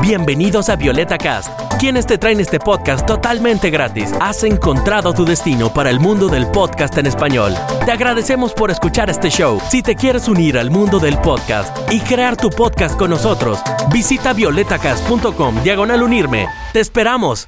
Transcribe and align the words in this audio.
Bienvenidos 0.00 0.68
a 0.68 0.76
Violeta 0.76 1.18
Cast, 1.18 1.48
quienes 1.80 2.06
te 2.06 2.16
traen 2.16 2.38
este 2.38 2.60
podcast 2.60 3.04
totalmente 3.06 3.70
gratis. 3.70 4.12
Has 4.20 4.44
encontrado 4.44 5.12
tu 5.12 5.24
destino 5.24 5.72
para 5.74 5.90
el 5.90 5.98
mundo 5.98 6.28
del 6.28 6.46
podcast 6.46 6.96
en 6.98 7.06
español. 7.06 7.54
Te 7.84 7.90
agradecemos 7.90 8.52
por 8.52 8.70
escuchar 8.70 9.10
este 9.10 9.30
show. 9.30 9.60
Si 9.68 9.82
te 9.82 9.96
quieres 9.96 10.28
unir 10.28 10.58
al 10.58 10.70
mundo 10.70 11.00
del 11.00 11.18
podcast 11.18 11.76
y 11.90 12.00
crear 12.00 12.36
tu 12.36 12.50
podcast 12.50 12.96
con 12.96 13.10
nosotros, 13.10 13.58
visita 13.92 14.32
violetacast.com 14.32 15.62
diagonal 15.64 16.02
unirme. 16.02 16.46
Te 16.72 16.80
esperamos. 16.80 17.46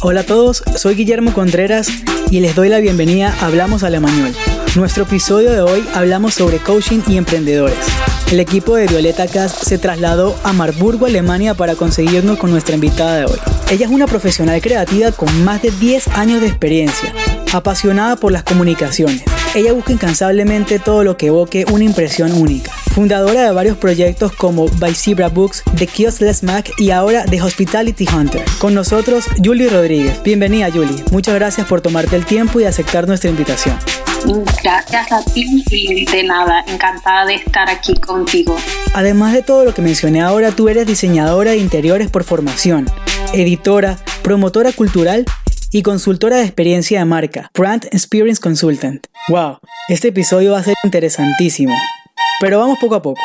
Hola 0.00 0.20
a 0.20 0.24
todos, 0.24 0.62
soy 0.76 0.94
Guillermo 0.94 1.32
Contreras 1.32 1.88
y 2.30 2.38
les 2.38 2.54
doy 2.54 2.68
la 2.68 2.78
bienvenida 2.78 3.34
a 3.40 3.46
Hablamos 3.46 3.82
Alemañol. 3.82 4.32
Nuestro 4.76 5.04
episodio 5.04 5.50
de 5.50 5.60
hoy 5.62 5.84
hablamos 5.94 6.34
sobre 6.34 6.58
coaching 6.58 7.00
y 7.08 7.16
emprendedores. 7.16 7.78
El 8.30 8.38
equipo 8.38 8.76
de 8.76 8.86
Violeta 8.86 9.26
Cast 9.26 9.64
se 9.64 9.78
trasladó 9.78 10.38
a 10.44 10.52
Marburgo, 10.52 11.06
Alemania 11.06 11.54
para 11.54 11.74
conseguirnos 11.74 12.38
con 12.38 12.50
nuestra 12.50 12.74
invitada 12.74 13.16
de 13.16 13.24
hoy. 13.24 13.38
Ella 13.70 13.86
es 13.86 13.92
una 13.92 14.06
profesional 14.06 14.60
creativa 14.60 15.10
con 15.12 15.42
más 15.42 15.62
de 15.62 15.70
10 15.70 16.08
años 16.08 16.42
de 16.42 16.48
experiencia, 16.48 17.14
apasionada 17.52 18.16
por 18.16 18.30
las 18.30 18.42
comunicaciones. 18.42 19.22
Ella 19.54 19.72
busca 19.72 19.92
incansablemente 19.92 20.78
todo 20.78 21.02
lo 21.02 21.16
que 21.16 21.28
evoque 21.28 21.64
una 21.72 21.84
impresión 21.84 22.32
única. 22.32 22.70
Fundadora 22.94 23.44
de 23.44 23.52
varios 23.52 23.78
proyectos 23.78 24.32
como 24.32 24.68
By 24.68 24.94
Zebra 24.94 25.28
Books, 25.28 25.62
The 25.76 25.86
Kioskless 25.86 26.42
Mac 26.42 26.70
y 26.76 26.90
ahora 26.90 27.24
The 27.24 27.40
Hospitality 27.40 28.06
Hunter. 28.14 28.44
Con 28.58 28.74
nosotros, 28.74 29.24
Julie 29.42 29.70
Rodríguez. 29.70 30.22
Bienvenida, 30.22 30.70
Julie. 30.70 31.02
Muchas 31.10 31.34
gracias 31.34 31.66
por 31.66 31.80
tomarte 31.80 32.16
el 32.16 32.26
tiempo 32.26 32.60
y 32.60 32.64
aceptar 32.64 33.08
nuestra 33.08 33.30
invitación. 33.30 33.78
Gracias 34.62 35.12
a 35.12 35.22
ti 35.24 35.64
y 35.70 36.04
de 36.04 36.24
nada, 36.24 36.64
encantada 36.66 37.26
de 37.26 37.36
estar 37.36 37.70
aquí 37.70 37.94
contigo. 37.94 38.56
Además 38.94 39.32
de 39.32 39.42
todo 39.42 39.64
lo 39.64 39.74
que 39.74 39.82
mencioné 39.82 40.20
ahora, 40.20 40.52
tú 40.52 40.68
eres 40.68 40.86
diseñadora 40.86 41.52
de 41.52 41.58
interiores 41.58 42.10
por 42.10 42.24
formación, 42.24 42.86
editora, 43.32 43.96
promotora 44.22 44.72
cultural 44.72 45.24
y 45.70 45.82
consultora 45.82 46.36
de 46.36 46.44
experiencia 46.44 46.98
de 46.98 47.04
marca, 47.04 47.50
Brand 47.54 47.86
Experience 47.92 48.40
Consultant. 48.40 49.06
¡Wow! 49.28 49.58
Este 49.88 50.08
episodio 50.08 50.52
va 50.52 50.58
a 50.58 50.64
ser 50.64 50.74
interesantísimo. 50.84 51.74
Pero 52.40 52.58
vamos 52.58 52.78
poco 52.78 52.94
a 52.94 53.02
poco. 53.02 53.20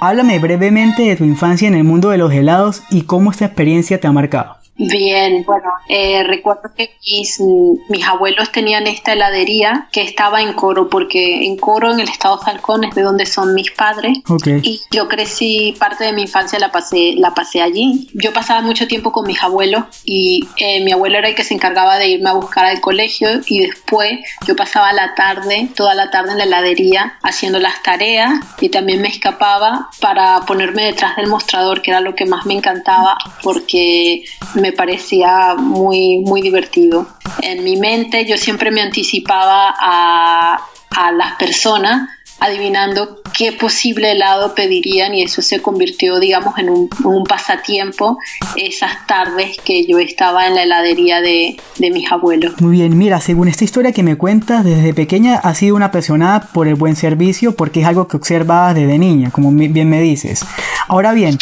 Háblame 0.00 0.38
brevemente 0.38 1.02
de 1.02 1.16
tu 1.16 1.24
infancia 1.24 1.66
en 1.66 1.74
el 1.74 1.84
mundo 1.84 2.10
de 2.10 2.18
los 2.18 2.32
helados 2.32 2.82
y 2.90 3.02
cómo 3.02 3.30
esta 3.30 3.46
experiencia 3.46 3.98
te 3.98 4.06
ha 4.06 4.12
marcado. 4.12 4.57
Bien, 4.78 5.44
bueno, 5.44 5.72
eh, 5.88 6.22
recuerdo 6.22 6.70
que 6.76 6.92
mis, 7.04 7.40
mis, 7.88 8.06
abuelos 8.06 8.52
tenían 8.52 8.86
esta 8.86 9.12
heladería 9.12 9.88
que 9.90 10.02
estaba 10.02 10.40
en 10.40 10.52
Coro, 10.52 10.88
porque 10.88 11.46
en 11.46 11.56
Coro, 11.56 11.92
en 11.92 11.98
el 11.98 12.08
estado 12.08 12.38
Falcón, 12.38 12.84
es 12.84 12.94
de 12.94 13.02
donde 13.02 13.26
son 13.26 13.54
mis 13.54 13.72
padres. 13.72 14.18
Y 14.62 14.80
yo 14.92 15.08
crecí, 15.08 15.74
parte 15.80 16.04
de 16.04 16.12
mi 16.12 16.22
infancia 16.22 16.60
la 16.60 16.70
pasé, 16.70 17.14
la 17.16 17.34
pasé 17.34 17.60
allí. 17.60 18.08
Yo 18.14 18.32
pasaba 18.32 18.62
mucho 18.62 18.86
tiempo 18.86 19.10
con 19.10 19.26
mis 19.26 19.42
abuelos 19.42 19.84
y 20.04 20.48
eh, 20.58 20.82
mi 20.84 20.92
abuelo 20.92 21.18
era 21.18 21.28
el 21.28 21.34
que 21.34 21.42
se 21.42 21.54
encargaba 21.54 21.98
de 21.98 22.10
irme 22.10 22.30
a 22.30 22.34
buscar 22.34 22.64
al 22.64 22.80
colegio 22.80 23.28
y 23.46 23.66
después 23.66 24.20
yo 24.46 24.54
pasaba 24.54 24.92
la 24.92 25.16
tarde, 25.16 25.70
toda 25.74 25.96
la 25.96 26.10
tarde 26.10 26.32
en 26.32 26.38
la 26.38 26.44
heladería 26.44 27.18
haciendo 27.24 27.58
las 27.58 27.82
tareas 27.82 28.30
y 28.60 28.68
también 28.68 29.02
me 29.02 29.08
escapaba 29.08 29.88
para 30.00 30.40
ponerme 30.46 30.84
detrás 30.84 31.16
del 31.16 31.26
mostrador, 31.26 31.82
que 31.82 31.90
era 31.90 32.00
lo 32.00 32.14
que 32.14 32.26
más 32.26 32.46
me 32.46 32.54
encantaba 32.54 33.18
porque 33.42 34.22
me 34.54 34.67
me 34.68 34.72
parecía 34.72 35.54
muy, 35.56 36.18
muy 36.18 36.42
divertido. 36.42 37.06
En 37.40 37.64
mi 37.64 37.76
mente 37.76 38.26
yo 38.26 38.36
siempre 38.36 38.70
me 38.70 38.82
anticipaba 38.82 39.74
a, 39.80 40.60
a 40.90 41.12
las 41.12 41.36
personas 41.36 42.10
adivinando 42.40 43.20
qué 43.36 43.52
posible 43.52 44.12
helado 44.12 44.54
pedirían 44.54 45.14
y 45.14 45.22
eso 45.22 45.42
se 45.42 45.60
convirtió, 45.60 46.20
digamos, 46.20 46.56
en 46.58 46.68
un, 46.68 47.24
pasatiempo 47.28 48.18
esas 48.56 49.06
tardes 49.06 49.56
que 49.64 49.84
yo 49.86 49.98
estaba 49.98 50.46
en 50.46 50.54
la 50.54 50.62
heladería 50.62 51.20
de, 51.20 51.56
de, 51.78 51.90
mis 51.90 52.10
abuelos. 52.12 52.60
Muy 52.60 52.76
bien, 52.76 52.96
mira, 52.96 53.20
según 53.20 53.48
esta 53.48 53.64
historia 53.64 53.92
que 53.92 54.02
me 54.02 54.16
cuentas, 54.16 54.64
desde 54.64 54.94
pequeña 54.94 55.36
has 55.36 55.58
sido 55.58 55.74
una 55.74 55.86
apasionada 55.86 56.48
por 56.52 56.68
el 56.68 56.74
buen 56.76 56.94
servicio 56.94 57.56
porque 57.56 57.80
es 57.80 57.86
algo 57.86 58.06
que 58.06 58.18
observabas 58.18 58.74
desde 58.74 58.98
niña, 58.98 59.30
como 59.30 59.50
bien 59.50 59.88
me 59.88 60.00
dices. 60.00 60.44
Ahora 60.86 61.12
bien, 61.12 61.38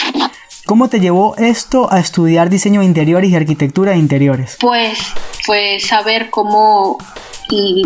¿Cómo 0.66 0.88
te 0.88 0.98
llevó 0.98 1.36
esto 1.36 1.92
a 1.92 2.00
estudiar 2.00 2.50
diseño 2.50 2.80
de 2.80 2.86
interiores 2.86 3.30
y 3.30 3.36
arquitectura 3.36 3.92
de 3.92 3.98
interiores? 3.98 4.56
Pues 4.60 4.98
fue 5.44 5.78
saber 5.78 6.28
cómo 6.28 6.98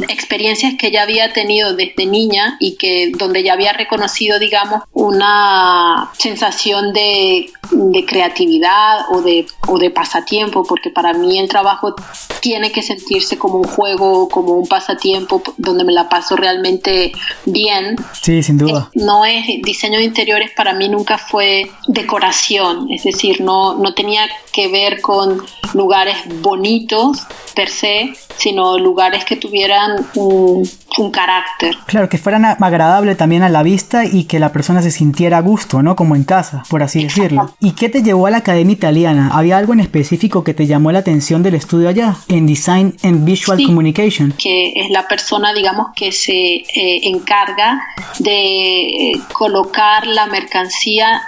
experiencias 0.08 0.74
que 0.78 0.90
ya 0.90 1.02
había 1.02 1.32
tenido 1.32 1.74
desde 1.74 2.06
niña 2.06 2.56
y 2.60 2.76
que 2.76 3.12
donde 3.16 3.42
ya 3.42 3.52
había 3.52 3.72
reconocido, 3.72 4.38
digamos, 4.38 4.82
una 4.92 6.10
sensación 6.18 6.92
de, 6.92 7.50
de 7.70 8.06
creatividad 8.06 9.06
o 9.10 9.22
de, 9.22 9.46
o 9.68 9.78
de 9.78 9.90
pasatiempo, 9.90 10.64
porque 10.64 10.90
para 10.90 11.12
mí 11.12 11.38
el 11.38 11.48
trabajo 11.48 11.94
tiene 12.40 12.72
que 12.72 12.82
sentirse 12.82 13.38
como 13.38 13.58
un 13.58 13.64
juego, 13.64 14.28
como 14.28 14.54
un 14.54 14.66
pasatiempo 14.66 15.42
donde 15.58 15.84
me 15.84 15.92
la 15.92 16.08
paso 16.08 16.36
realmente 16.36 17.12
bien. 17.44 17.96
Sí, 18.20 18.42
sin 18.42 18.58
duda. 18.58 18.90
No 18.94 19.24
es 19.24 19.46
diseño 19.62 19.98
de 19.98 20.04
interiores 20.04 20.50
para 20.56 20.72
mí 20.72 20.88
nunca 20.88 21.18
fue 21.18 21.70
decoración, 21.86 22.90
es 22.90 23.04
decir, 23.04 23.40
no, 23.40 23.74
no 23.74 23.94
tenía 23.94 24.28
que 24.52 24.68
ver 24.68 25.00
con 25.00 25.42
lugares 25.74 26.16
bonitos 26.40 27.26
per 27.54 27.68
se, 27.68 28.12
sino 28.36 28.78
lugares 28.78 29.24
que 29.24 29.36
tuvieran 29.50 30.06
un, 30.14 30.64
carácter. 31.12 31.76
Claro, 31.86 32.08
que 32.08 32.18
fueran 32.18 32.44
agradables 32.44 33.16
también 33.16 33.42
a 33.42 33.48
la 33.48 33.62
vista 33.62 34.04
y 34.04 34.24
que 34.24 34.38
la 34.38 34.52
persona 34.52 34.82
se 34.82 34.90
sintiera 34.90 35.38
a 35.38 35.40
gusto, 35.40 35.82
¿no? 35.82 35.96
Como 35.96 36.14
en 36.14 36.24
casa, 36.24 36.62
por 36.68 36.82
así 36.82 37.02
decirlo. 37.02 37.54
¿Y 37.58 37.72
qué 37.72 37.88
te 37.88 38.02
llevó 38.02 38.26
a 38.26 38.30
la 38.30 38.38
Academia 38.38 38.74
Italiana? 38.74 39.30
¿Había 39.32 39.56
algo 39.56 39.72
en 39.72 39.80
específico 39.80 40.44
que 40.44 40.52
te 40.52 40.66
llamó 40.66 40.92
la 40.92 40.98
atención 40.98 41.42
del 41.42 41.54
estudio 41.54 41.88
allá, 41.88 42.16
en 42.28 42.46
Design 42.46 42.96
and 43.02 43.24
Visual 43.24 43.62
Communication? 43.64 44.34
Que 44.36 44.72
es 44.76 44.90
la 44.90 45.08
persona, 45.08 45.54
digamos, 45.54 45.88
que 45.96 46.12
se 46.12 46.32
eh, 46.32 46.64
encarga 47.04 47.80
de 48.18 49.12
colocar 49.32 50.06
la 50.06 50.26
mercancía 50.26 51.22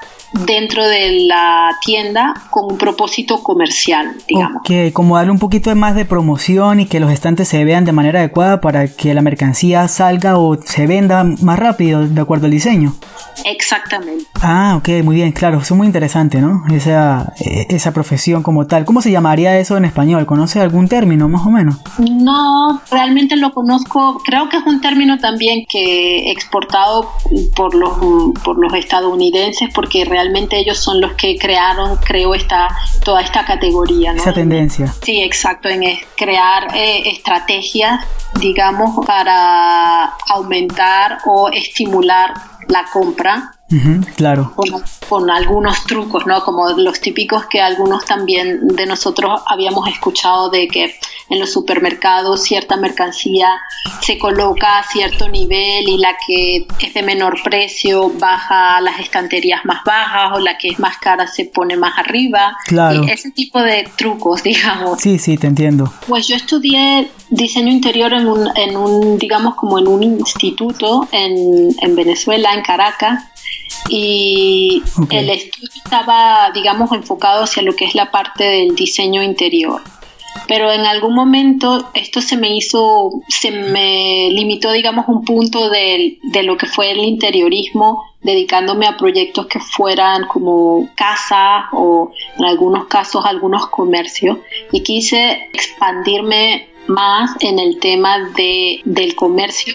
dentro 0.46 0.86
de 0.88 1.26
la 1.26 1.76
tienda 1.84 2.34
con 2.50 2.72
un 2.72 2.78
propósito 2.78 3.42
comercial, 3.42 4.16
digamos. 4.28 4.62
Ok, 4.62 4.92
como 4.92 5.16
darle 5.16 5.32
un 5.32 5.38
poquito 5.38 5.74
más 5.74 5.94
de 5.94 6.04
promoción 6.04 6.80
y 6.80 6.86
que 6.86 7.00
los 7.00 7.12
estantes 7.12 7.48
se 7.48 7.64
vean 7.64 7.84
de 7.84 7.92
manera 7.92 8.20
adecuada 8.20 8.60
para 8.60 8.88
que 8.88 9.14
la 9.14 9.22
mercancía 9.22 9.86
salga 9.88 10.38
o 10.38 10.60
se 10.60 10.86
venda 10.86 11.24
más 11.24 11.58
rápido 11.58 12.06
de 12.06 12.20
acuerdo 12.20 12.46
al 12.46 12.52
diseño. 12.52 12.94
Exactamente. 13.44 14.26
Ah, 14.40 14.74
ok, 14.76 15.04
muy 15.04 15.16
bien, 15.16 15.32
claro, 15.32 15.58
eso 15.58 15.74
es 15.74 15.78
muy 15.78 15.86
interesante, 15.86 16.40
¿no? 16.40 16.64
Esa, 16.72 17.32
eh, 17.40 17.66
esa 17.70 17.92
profesión 17.92 18.42
como 18.42 18.66
tal. 18.66 18.84
¿Cómo 18.84 19.00
se 19.00 19.10
llamaría 19.10 19.58
eso 19.58 19.76
en 19.76 19.84
español? 19.84 20.26
¿Conoce 20.26 20.60
algún 20.60 20.88
término 20.88 21.28
más 21.28 21.46
o 21.46 21.50
menos? 21.50 21.76
No, 21.98 22.80
realmente 22.90 23.36
lo 23.36 23.52
conozco, 23.52 24.20
creo 24.24 24.48
que 24.48 24.58
es 24.58 24.66
un 24.66 24.80
término 24.80 25.18
también 25.18 25.64
que 25.68 26.30
exportado 26.30 27.10
por 27.54 27.74
los, 27.74 27.92
por 28.44 28.58
los 28.58 28.72
estadounidenses 28.74 29.70
porque 29.74 30.04
realmente 30.04 30.21
ellos 30.58 30.78
son 30.78 31.00
los 31.00 31.12
que 31.12 31.36
crearon, 31.36 31.96
creo, 31.96 32.34
esta, 32.34 32.68
toda 33.04 33.22
esta 33.22 33.44
categoría, 33.44 34.12
¿no? 34.12 34.20
Esa 34.20 34.32
tendencia. 34.32 34.92
Sí, 35.02 35.22
exacto, 35.22 35.68
en 35.68 35.82
crear 36.16 36.74
eh, 36.74 37.02
estrategias, 37.10 38.04
digamos, 38.40 39.04
para 39.06 40.04
aumentar 40.28 41.18
o 41.26 41.48
estimular 41.50 42.32
la 42.68 42.84
compra 42.92 43.52
claro. 44.16 44.52
Con, 45.08 45.30
algunos 45.30 45.84
trucos, 45.84 46.26
¿no? 46.26 46.42
Como 46.42 46.70
los 46.70 47.00
típicos 47.00 47.46
que 47.46 47.60
algunos 47.60 48.04
también 48.04 48.66
de 48.68 48.86
nosotros 48.86 49.40
habíamos 49.46 49.88
escuchado 49.88 50.50
de 50.50 50.68
que 50.68 50.94
en 51.28 51.38
los 51.38 51.52
supermercados 51.52 52.42
cierta 52.42 52.76
mercancía 52.76 53.60
se 54.00 54.18
coloca 54.18 54.78
a 54.78 54.84
cierto 54.84 55.28
nivel 55.28 55.88
y 55.88 55.98
la 55.98 56.14
que 56.26 56.66
es 56.80 56.94
de 56.94 57.02
menor 57.02 57.42
precio 57.42 58.10
baja 58.18 58.76
a 58.76 58.80
las 58.80 59.00
estanterías 59.00 59.64
más 59.64 59.82
bajas 59.84 60.32
o 60.34 60.40
la 60.40 60.58
que 60.58 60.68
es 60.68 60.78
más 60.78 60.98
cara 60.98 61.26
se 61.26 61.46
pone 61.46 61.76
más 61.76 61.98
arriba. 61.98 62.56
Claro. 62.66 63.04
ese 63.04 63.30
tipo 63.30 63.60
de 63.60 63.88
trucos, 63.96 64.42
digamos. 64.42 65.00
Sí, 65.00 65.18
sí, 65.18 65.36
te 65.36 65.46
entiendo. 65.46 65.92
Pues 66.06 66.26
yo 66.28 66.36
estudié 66.36 67.10
diseño 67.30 67.70
interior 67.70 68.12
en 68.12 68.26
un, 68.26 68.56
en 68.56 68.76
un 68.76 69.18
digamos, 69.18 69.54
como 69.54 69.78
en 69.78 69.88
un 69.88 70.02
instituto 70.02 71.08
en, 71.12 71.74
en 71.80 71.96
Venezuela, 71.96 72.52
en 72.54 72.62
Caracas 72.62 73.31
y 73.88 74.82
el 75.10 75.30
estudio 75.30 75.68
estaba, 75.84 76.50
digamos, 76.54 76.92
enfocado 76.92 77.44
hacia 77.44 77.62
lo 77.62 77.74
que 77.74 77.84
es 77.84 77.94
la 77.94 78.10
parte 78.10 78.44
del 78.44 78.74
diseño 78.74 79.22
interior. 79.22 79.82
Pero 80.48 80.72
en 80.72 80.80
algún 80.82 81.14
momento 81.14 81.90
esto 81.94 82.20
se 82.20 82.36
me 82.36 82.56
hizo, 82.56 83.10
se 83.28 83.50
me 83.50 84.30
limitó, 84.30 84.72
digamos, 84.72 85.06
un 85.08 85.24
punto 85.24 85.68
de, 85.68 86.18
de 86.22 86.42
lo 86.42 86.56
que 86.56 86.66
fue 86.66 86.90
el 86.90 86.98
interiorismo, 86.98 88.02
dedicándome 88.22 88.86
a 88.86 88.96
proyectos 88.96 89.46
que 89.46 89.60
fueran 89.60 90.26
como 90.26 90.88
casas 90.94 91.64
o 91.72 92.12
en 92.38 92.44
algunos 92.44 92.86
casos 92.86 93.24
algunos 93.24 93.66
comercios. 93.68 94.38
Y 94.72 94.82
quise 94.82 95.48
expandirme 95.52 96.71
más 96.88 97.30
en 97.40 97.58
el 97.58 97.78
tema 97.78 98.30
de, 98.36 98.80
del 98.84 99.14
comercio. 99.14 99.74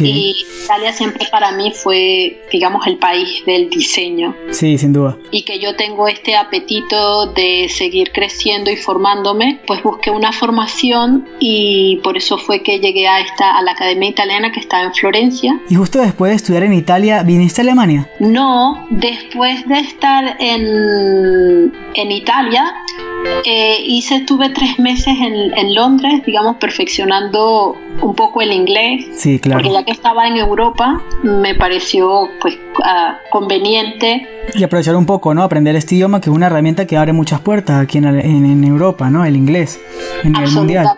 Y 0.00 0.34
Italia 0.64 0.92
siempre 0.92 1.26
para 1.30 1.52
mí 1.52 1.72
fue, 1.72 2.42
digamos, 2.50 2.86
el 2.86 2.96
país 2.96 3.44
del 3.46 3.68
diseño. 3.70 4.34
Sí, 4.50 4.78
sin 4.78 4.92
duda. 4.92 5.18
Y 5.30 5.42
que 5.42 5.58
yo 5.58 5.76
tengo 5.76 6.08
este 6.08 6.36
apetito 6.36 7.26
de 7.26 7.68
seguir 7.68 8.12
creciendo 8.12 8.70
y 8.70 8.76
formándome, 8.76 9.60
pues 9.66 9.82
busqué 9.82 10.10
una 10.10 10.32
formación 10.32 11.28
y 11.38 12.00
por 12.02 12.16
eso 12.16 12.38
fue 12.38 12.62
que 12.62 12.80
llegué 12.80 13.06
a 13.06 13.20
esta 13.20 13.56
a 13.56 13.62
la 13.62 13.72
Academia 13.72 14.08
Italiana 14.08 14.52
que 14.52 14.60
está 14.60 14.82
en 14.82 14.94
Florencia. 14.94 15.60
¿Y 15.68 15.74
justo 15.74 15.98
después 15.98 16.30
de 16.30 16.36
estudiar 16.36 16.62
en 16.64 16.72
Italia 16.72 17.22
viniste 17.22 17.60
a 17.60 17.64
Alemania? 17.64 18.08
No, 18.20 18.86
después 18.90 19.66
de 19.68 19.78
estar 19.80 20.36
en, 20.38 21.72
en 21.94 22.10
Italia, 22.10 22.74
eh, 23.44 23.78
hice, 23.86 24.16
estuve 24.16 24.50
tres 24.50 24.78
meses 24.78 25.14
en, 25.18 25.56
en, 25.56 25.74
Londres, 25.74 26.22
digamos, 26.26 26.43
perfeccionando 26.52 27.76
un 28.02 28.14
poco 28.14 28.42
el 28.42 28.52
inglés. 28.52 29.06
Sí, 29.14 29.38
claro. 29.38 29.62
Porque 29.62 29.74
ya 29.74 29.84
que 29.84 29.92
estaba 29.92 30.26
en 30.26 30.36
Europa, 30.36 31.02
me 31.22 31.54
pareció 31.54 32.28
pues 32.40 32.54
uh, 32.54 33.30
conveniente. 33.30 34.28
Y 34.54 34.62
aprovechar 34.62 34.96
un 34.96 35.06
poco, 35.06 35.34
¿no? 35.34 35.42
Aprender 35.42 35.74
este 35.76 35.94
idioma, 35.94 36.20
que 36.20 36.30
es 36.30 36.36
una 36.36 36.46
herramienta 36.46 36.86
que 36.86 36.96
abre 36.96 37.12
muchas 37.12 37.40
puertas 37.40 37.82
aquí 37.82 37.98
en, 37.98 38.04
en, 38.06 38.44
en 38.44 38.64
Europa, 38.64 39.10
¿no? 39.10 39.24
El 39.24 39.36
inglés, 39.36 39.80
en 40.22 40.36
el 40.36 40.50
mundial. 40.50 40.88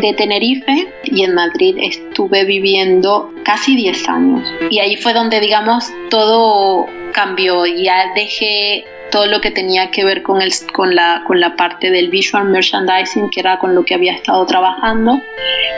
De 0.00 0.12
Tenerife 0.12 0.92
y 1.04 1.24
en 1.24 1.34
Madrid 1.34 1.76
estuve 1.80 2.44
viviendo 2.44 3.30
casi 3.44 3.74
10 3.74 4.08
años. 4.08 4.48
Y 4.70 4.80
ahí 4.80 4.96
fue 4.96 5.14
donde, 5.14 5.40
digamos, 5.40 5.90
todo 6.10 6.86
cambió. 7.12 7.64
Ya 7.66 8.12
dejé 8.14 8.84
todo 9.12 9.26
lo 9.26 9.40
que 9.40 9.52
tenía 9.52 9.90
que 9.90 10.04
ver 10.04 10.22
con, 10.22 10.40
el, 10.42 10.50
con, 10.72 10.96
la, 10.96 11.22
con 11.26 11.38
la 11.38 11.54
parte 11.54 11.90
del 11.90 12.08
visual 12.08 12.46
merchandising, 12.46 13.30
que 13.30 13.40
era 13.40 13.58
con 13.58 13.74
lo 13.74 13.84
que 13.84 13.94
había 13.94 14.14
estado 14.14 14.44
trabajando, 14.46 15.20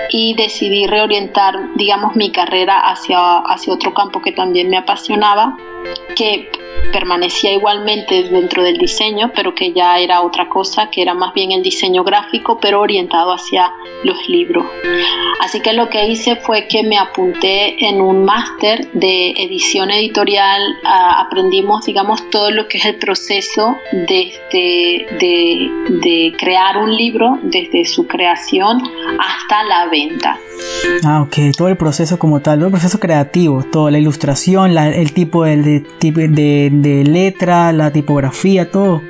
y 0.09 0.35
decidí 0.35 0.87
reorientar, 0.87 1.75
digamos, 1.75 2.15
mi 2.17 2.31
carrera 2.31 2.79
hacia, 2.89 3.39
hacia 3.39 3.75
otro 3.75 3.93
campo 3.93 4.23
que 4.23 4.33
también 4.33 4.71
me 4.71 4.79
apasionaba, 4.79 5.59
que 6.17 6.49
permanecía 6.93 7.53
igualmente 7.53 8.25
dentro 8.25 8.63
del 8.63 8.79
diseño, 8.79 9.33
pero 9.35 9.55
que 9.55 9.73
ya 9.73 9.99
era 9.99 10.23
otra 10.23 10.49
cosa, 10.49 10.91
que 10.91 11.03
era 11.03 11.15
más 11.15 11.35
bien 11.35 11.53
el 11.53 11.63
diseño 11.63 12.05
gráfico, 12.05 12.59
pero 12.61 12.81
orientado 12.81 13.33
hacia 13.33 13.73
los 14.05 14.29
libros. 14.29 14.65
Así 15.41 15.61
que 15.61 15.73
lo 15.73 15.89
que 15.89 16.07
hice 16.07 16.37
fue 16.37 16.69
que 16.69 16.83
me 16.83 16.97
apunté 16.97 17.85
en 17.87 18.01
un 18.01 18.25
máster 18.25 18.91
de 18.93 19.31
edición 19.33 19.91
editorial, 19.91 20.63
aprendimos, 20.85 21.85
digamos, 21.85 22.31
todo 22.31 22.51
lo 22.51 22.69
que 22.69 22.79
es 22.79 22.87
el 22.87 22.97
proceso 22.97 23.77
desde 23.93 25.07
de, 25.21 25.71
de 25.89 26.33
crear 26.39 26.79
un 26.79 26.95
libro, 26.95 27.39
desde 27.43 27.85
su 27.85 28.07
creación 28.07 28.81
hasta 29.19 29.65
la 29.65 29.87
venta. 29.89 30.39
Ah, 31.05 31.23
ok, 31.23 31.57
todo 31.57 31.69
el 31.69 31.77
proceso 31.77 32.19
como 32.19 32.41
tal, 32.41 32.59
todo 32.59 32.67
el 32.67 32.73
proceso 32.73 32.99
creativo, 32.99 33.65
toda 33.65 33.91
la 33.91 33.99
ilustración, 33.99 34.77
el 34.77 35.13
tipo 35.13 35.45
de, 35.45 35.85
de 36.01 36.64
letra, 36.71 37.73
la 37.73 37.93
tipografía, 37.93 38.71
todo. 38.71 39.03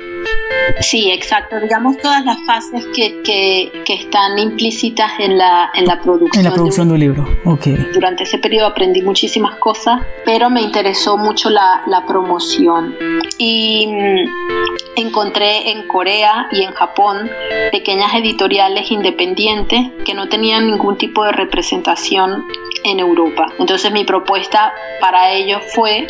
Sí, 0.79 1.11
exacto. 1.11 1.59
Digamos 1.59 1.97
todas 1.97 2.25
las 2.25 2.37
fases 2.45 2.85
que, 2.95 3.21
que, 3.23 3.83
que, 3.85 3.93
están 3.93 4.37
implícitas 4.37 5.11
en 5.19 5.37
la, 5.37 5.71
en 5.73 5.85
la 5.85 6.01
producción. 6.01 6.45
En 6.45 6.49
la 6.49 6.55
producción 6.55 6.87
de 6.87 6.93
un, 6.95 6.99
libro, 6.99 7.27
ok. 7.45 7.67
Durante 7.93 8.23
ese 8.23 8.39
periodo 8.39 8.67
aprendí 8.67 9.01
muchísimas 9.01 9.55
cosas, 9.55 10.01
pero 10.25 10.49
me 10.49 10.61
interesó 10.61 11.17
mucho 11.17 11.49
la, 11.49 11.83
la 11.87 12.05
promoción. 12.05 12.95
Y 13.37 13.87
mm, 13.87 14.99
encontré 15.01 15.71
en 15.71 15.87
Corea 15.87 16.47
y 16.51 16.63
en 16.63 16.71
Japón 16.73 17.29
pequeñas 17.71 18.13
editoriales 18.15 18.91
independientes 18.91 19.91
que 20.05 20.13
no 20.13 20.27
tenían 20.29 20.67
ningún 20.67 20.97
tipo 20.97 21.23
de 21.23 21.31
representación 21.31 22.45
en 22.83 22.99
Europa. 22.99 23.45
Entonces 23.59 23.91
mi 23.91 24.03
propuesta 24.03 24.73
para 24.99 25.31
ellos 25.31 25.61
fue 25.73 26.07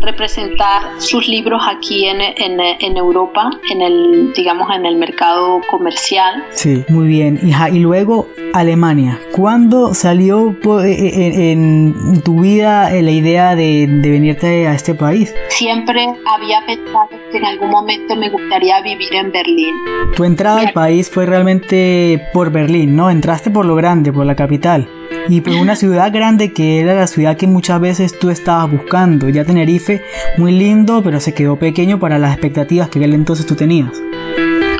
representar 0.00 1.00
sus 1.00 1.28
libros 1.28 1.62
aquí 1.66 2.06
en, 2.06 2.20
en, 2.20 2.60
en, 2.60 2.96
Europa, 2.96 3.50
en 3.70 3.82
el, 3.82 4.32
digamos, 4.34 4.68
en 4.74 4.86
el 4.86 4.96
mercado 4.96 5.60
comercial. 5.70 6.44
Sí, 6.50 6.84
muy 6.88 7.06
bien. 7.06 7.38
Y, 7.42 7.76
y 7.76 7.80
luego 7.80 8.28
Alemania. 8.52 9.18
¿Cuándo 9.32 9.94
salió 9.94 10.50
eh, 10.50 10.90
eh, 10.90 11.52
en, 11.52 12.20
tu 12.22 12.40
vida 12.40 12.94
eh, 12.94 13.02
la 13.02 13.10
idea 13.10 13.54
de, 13.56 13.86
de, 13.86 14.10
venirte 14.10 14.66
a 14.66 14.74
este 14.74 14.94
país? 14.94 15.34
Siempre 15.48 16.06
había 16.26 16.64
pensado 16.66 17.08
que 17.30 17.38
en 17.38 17.44
algún 17.44 17.70
momento 17.70 18.14
me 18.16 18.28
gustaría 18.30 18.80
vivir 18.82 19.14
en 19.14 19.32
Berlín. 19.32 19.74
Tu 20.16 20.24
entrada 20.24 20.60
al 20.60 20.72
país 20.72 21.10
fue 21.10 21.26
realmente 21.26 22.22
por 22.32 22.50
Berlín, 22.50 22.96
¿no? 22.96 23.10
Entraste 23.10 23.50
por 23.50 23.64
lo 23.64 23.74
grande, 23.74 24.12
por 24.12 24.26
la 24.26 24.36
capital. 24.36 24.88
Y 25.28 25.40
por 25.40 25.54
una 25.54 25.76
ciudad 25.76 26.12
grande 26.12 26.52
que 26.52 26.80
era 26.80 26.94
la 26.94 27.06
ciudad 27.06 27.36
que 27.36 27.46
muchas 27.46 27.80
veces 27.80 28.18
tú 28.18 28.30
estabas 28.30 28.70
buscando. 28.70 29.28
Ya 29.28 29.44
Tenerife, 29.44 30.02
muy 30.36 30.52
lindo, 30.52 31.02
pero 31.02 31.20
se 31.20 31.34
quedó 31.34 31.56
pequeño 31.56 31.98
para 31.98 32.18
las 32.18 32.32
expectativas 32.32 32.88
que 32.88 32.98
aquel 32.98 33.14
entonces 33.14 33.46
tú 33.46 33.54
tenías. 33.54 33.90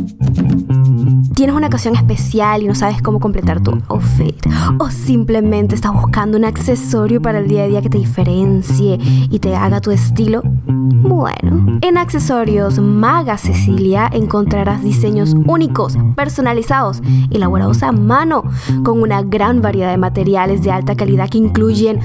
tienes 1.35 1.53
una 1.53 1.67
ocasión 1.67 1.95
especial 1.95 2.63
y 2.63 2.67
no 2.67 2.75
sabes 2.75 3.01
cómo 3.01 3.19
completar 3.19 3.61
tu 3.61 3.77
outfit, 3.89 4.35
o 4.79 4.89
simplemente 4.89 5.75
estás 5.75 5.93
buscando 5.93 6.37
un 6.37 6.45
accesorio 6.45 7.21
para 7.21 7.39
el 7.39 7.47
día 7.47 7.63
a 7.63 7.67
día 7.67 7.81
que 7.81 7.89
te 7.89 7.97
diferencie 7.97 8.97
y 9.29 9.39
te 9.39 9.55
haga 9.55 9.81
tu 9.81 9.91
estilo, 9.91 10.41
bueno, 10.45 11.79
en 11.81 11.97
Accesorios 11.97 12.79
Maga 12.95 13.37
Cecilia 13.37 14.09
encontrarás 14.11 14.81
diseños 14.81 15.35
únicos, 15.45 15.97
personalizados, 16.15 17.01
elaborados 17.29 17.83
a 17.83 17.91
mano, 17.91 18.43
con 18.83 19.01
una 19.01 19.21
gran 19.21 19.61
variedad 19.61 19.91
de 19.91 19.97
materiales 19.97 20.63
de 20.63 20.71
alta 20.71 20.95
calidad 20.95 21.29
que 21.29 21.37
incluyen 21.37 21.99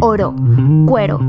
oro, 0.00 0.34
cuero, 0.86 1.20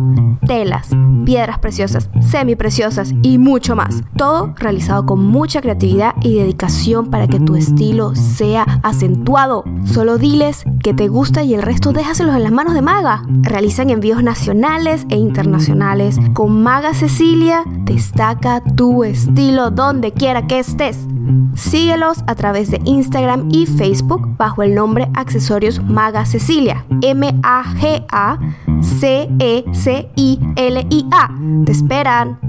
telas, 0.46 0.90
piedras 1.26 1.60
preciosas, 1.60 2.10
semipreciosas 2.22 3.14
y 3.22 3.38
mucho 3.38 3.76
más. 3.76 4.02
Todo 4.16 4.54
realizado 4.58 5.06
con 5.06 5.26
mucha 5.26 5.62
creatividad 5.62 6.14
y 6.22 6.36
dedicación 6.36 7.10
para 7.10 7.28
que 7.28 7.40
tu 7.40 7.56
estilo 7.56 8.16
sea 8.16 8.64
acentuado. 8.84 9.64
Solo 9.84 10.18
diles 10.18 10.64
que 10.82 10.94
te 10.94 11.08
gusta 11.08 11.44
y 11.44 11.54
el 11.54 11.62
resto 11.62 11.92
déjaselos 11.92 12.36
en 12.36 12.44
las 12.44 12.52
manos 12.52 12.74
de 12.74 12.82
Maga. 12.82 13.24
Realizan 13.42 13.90
envíos 13.90 14.24
nacionales 14.24 15.06
e 15.10 15.18
internacionales. 15.18 16.18
Con 16.34 16.64
Maga 16.64 16.94
Cecilia 16.94 17.64
destaca 17.84 18.62
tu 18.62 19.04
estilo 19.08 19.72
donde 19.72 20.12
quiera 20.12 20.48
que 20.48 20.60
estés. 20.60 21.08
Síguelos 21.56 22.24
a 22.28 22.36
través 22.36 22.72
de 22.72 22.80
Instagram 22.86 23.50
y 23.52 23.66
Facebook 23.66 24.36
bajo 24.38 24.64
el 24.64 24.76
nombre 24.76 25.10
Accesorios 25.14 25.84
Maga 25.84 26.26
Cecilia. 26.26 26.86
M-A-G-A 27.02 28.40
C-E-C-I-L-I-A. 28.82 29.70
Te 31.66 31.72
esperan. 31.72 32.40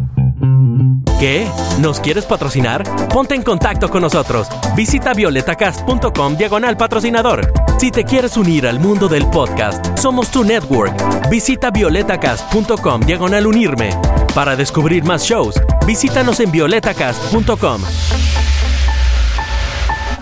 ¿Qué? 1.18 1.48
¿Nos 1.80 1.98
quieres 1.98 2.24
patrocinar? 2.26 2.84
Ponte 3.08 3.34
en 3.34 3.42
contacto 3.42 3.88
con 3.88 4.02
nosotros. 4.02 4.46
Visita 4.76 5.14
violetacast.com 5.14 6.36
diagonal 6.36 6.76
patrocinador. 6.76 7.52
Si 7.78 7.90
te 7.90 8.04
quieres 8.04 8.36
unir 8.36 8.68
al 8.68 8.78
mundo 8.78 9.08
del 9.08 9.26
podcast, 9.28 9.98
somos 9.98 10.30
tu 10.30 10.44
network. 10.44 11.28
Visita 11.28 11.72
violetacast.com 11.72 13.00
diagonal 13.00 13.48
unirme. 13.48 13.90
Para 14.32 14.54
descubrir 14.54 15.02
más 15.02 15.24
shows, 15.24 15.60
visítanos 15.86 16.38
en 16.38 16.52
violetacast.com. 16.52 17.82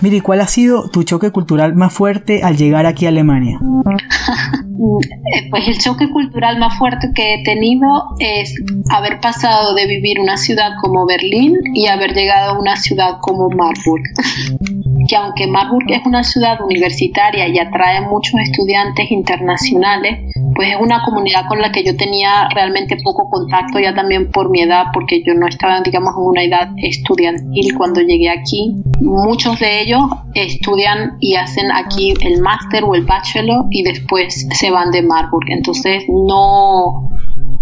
Miri, 0.01 0.21
¿cuál 0.21 0.41
ha 0.41 0.47
sido 0.47 0.89
tu 0.89 1.03
choque 1.03 1.31
cultural 1.31 1.75
más 1.75 1.93
fuerte 1.93 2.43
al 2.43 2.55
llegar 2.55 2.85
aquí 2.85 3.05
a 3.05 3.09
Alemania? 3.09 3.59
Eh, 4.79 5.49
pues 5.49 5.67
el 5.67 5.77
choque 5.79 6.09
cultural 6.09 6.59
más 6.59 6.77
fuerte 6.77 7.09
que 7.13 7.33
he 7.33 7.43
tenido 7.43 7.87
es 8.19 8.53
haber 8.91 9.19
pasado 9.19 9.73
de 9.73 9.87
vivir 9.87 10.19
una 10.19 10.37
ciudad 10.37 10.69
como 10.81 11.05
Berlín 11.05 11.55
y 11.73 11.87
haber 11.87 12.13
llegado 12.13 12.51
a 12.51 12.59
una 12.59 12.75
ciudad 12.75 13.17
como 13.21 13.49
Marburg. 13.49 14.03
que 15.07 15.15
aunque 15.15 15.47
Marburg 15.47 15.85
es 15.89 16.05
una 16.05 16.23
ciudad 16.23 16.61
universitaria 16.61 17.47
y 17.47 17.57
atrae 17.57 18.01
muchos 18.01 18.39
estudiantes 18.39 19.09
internacionales, 19.09 20.19
pues 20.57 20.69
es 20.69 20.77
una 20.81 21.03
comunidad 21.03 21.45
con 21.47 21.61
la 21.61 21.71
que 21.71 21.83
yo 21.83 21.95
tenía 21.95 22.49
realmente 22.49 22.97
poco 23.03 23.29
contacto 23.29 23.79
ya 23.79 23.93
también 23.93 24.31
por 24.31 24.49
mi 24.49 24.61
edad, 24.61 24.85
porque 24.91 25.21
yo 25.23 25.35
no 25.35 25.47
estaba, 25.47 25.81
digamos, 25.81 26.15
en 26.17 26.23
una 26.23 26.43
edad 26.43 26.69
estudiantil 26.77 27.77
cuando 27.77 28.01
llegué 28.01 28.31
aquí. 28.31 28.75
Muchos 28.99 29.59
de 29.59 29.81
ellos 29.81 30.01
estudian 30.33 31.17
y 31.19 31.35
hacen 31.35 31.71
aquí 31.71 32.15
el 32.21 32.41
máster 32.41 32.83
o 32.83 32.95
el 32.95 33.05
bachelor 33.05 33.65
y 33.69 33.83
después 33.83 34.47
se 34.51 34.71
van 34.71 34.89
de 34.89 35.03
Marburg. 35.03 35.45
Entonces 35.49 36.05
no 36.09 37.07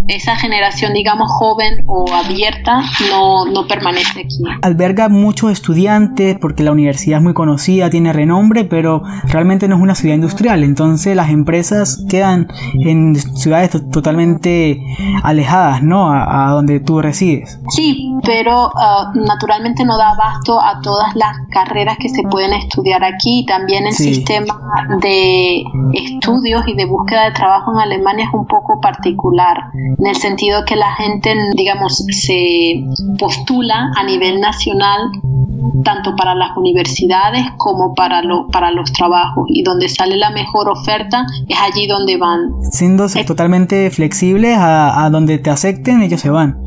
esa 0.07 0.35
generación, 0.35 0.93
digamos, 0.93 1.31
joven 1.31 1.83
o 1.88 2.05
abierta 2.13 2.81
no, 3.09 3.45
no 3.45 3.67
permanece 3.67 4.21
aquí. 4.21 4.43
Alberga 4.62 5.09
muchos 5.09 5.51
estudiantes 5.51 6.38
porque 6.39 6.63
la 6.63 6.71
universidad 6.71 7.19
es 7.19 7.24
muy 7.24 7.33
conocida, 7.33 7.89
tiene 7.89 8.13
renombre, 8.13 8.65
pero 8.65 9.01
realmente 9.27 9.67
no 9.67 9.75
es 9.75 9.81
una 9.81 9.95
ciudad 9.95 10.15
industrial. 10.15 10.63
Entonces 10.63 11.15
las 11.15 11.29
empresas 11.29 12.05
quedan 12.09 12.47
en 12.74 13.15
ciudades 13.15 13.71
totalmente 13.91 14.81
alejadas, 15.24 15.81
¿no? 15.83 16.12
A, 16.12 16.51
donde 16.51 16.79
tú 16.79 17.01
resides. 17.01 17.59
Sí, 17.69 18.12
pero 18.24 18.69
ah, 18.75 19.12
naturalmente 19.15 19.83
no 19.83 19.97
da 19.97 20.12
abasto 20.12 20.62
a 20.62 20.79
todas 20.81 21.15
las 21.15 21.35
carreras 21.50 21.97
que 21.97 22.09
se 22.09 22.21
pueden 22.24 22.53
estudiar 22.53 23.03
aquí. 23.03 23.45
También 23.47 23.88
el 23.88 23.93
sistema 23.93 24.55
de 25.01 25.63
estudios 25.93 26.67
y 26.67 26.75
de 26.75 26.85
búsqueda 26.85 27.25
de 27.25 27.31
trabajo 27.31 27.74
en 27.74 27.79
Alemania 27.79 28.25
es 28.25 28.33
un 28.33 28.45
poco 28.45 28.79
particular 28.79 29.57
en 29.98 30.08
el 30.08 30.16
sentido 30.16 30.66
que 30.66 30.75
la 30.75 30.94
gente, 30.96 31.34
digamos, 31.56 32.06
se 32.10 32.84
postula 33.18 33.92
a 33.96 34.04
nivel 34.04 34.40
nacional 34.40 35.12
tanto 35.84 36.16
para 36.16 36.36
las 36.36 36.56
universidades 36.58 37.46
como 37.58 37.94
para, 37.94 38.22
lo, 38.22 38.48
para 38.48 38.72
los 38.72 38.92
trabajos 38.92 39.46
y 39.50 39.64
donde 39.64 39.90
sale 39.90 40.18
la 40.18 40.30
mejor 40.30 40.70
oferta 40.70 41.25
es 41.48 41.58
allí 41.60 41.88
donde 41.88 42.18
van. 42.18 42.52
Siendo 42.72 43.08
totalmente 43.25 43.90
flexibles 43.92 44.58
a, 44.58 45.06
a, 45.06 45.10
donde 45.10 45.38
te 45.38 45.50
acepten, 45.50 46.02
ellos 46.02 46.22
se 46.22 46.30
van. 46.30 46.58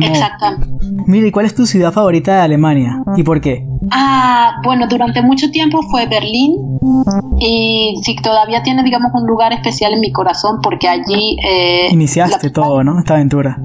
Exactamente. 0.00 0.77
Mire, 1.06 1.32
¿cuál 1.32 1.46
es 1.46 1.54
tu 1.54 1.66
ciudad 1.66 1.92
favorita 1.92 2.34
de 2.36 2.40
Alemania 2.42 3.02
y 3.16 3.22
por 3.22 3.40
qué? 3.40 3.64
Ah, 3.90 4.60
bueno, 4.64 4.86
durante 4.88 5.22
mucho 5.22 5.50
tiempo 5.50 5.80
fue 5.90 6.06
Berlín 6.06 6.56
y 7.38 7.94
sí, 8.02 8.16
todavía 8.16 8.62
tiene, 8.62 8.82
digamos, 8.82 9.10
un 9.14 9.26
lugar 9.26 9.52
especial 9.52 9.94
en 9.94 10.00
mi 10.00 10.12
corazón 10.12 10.60
porque 10.62 10.88
allí... 10.88 11.36
Eh, 11.48 11.88
Iniciaste 11.90 12.50
todo, 12.50 12.84
¿no? 12.84 12.98
Esta 12.98 13.14
aventura. 13.14 13.58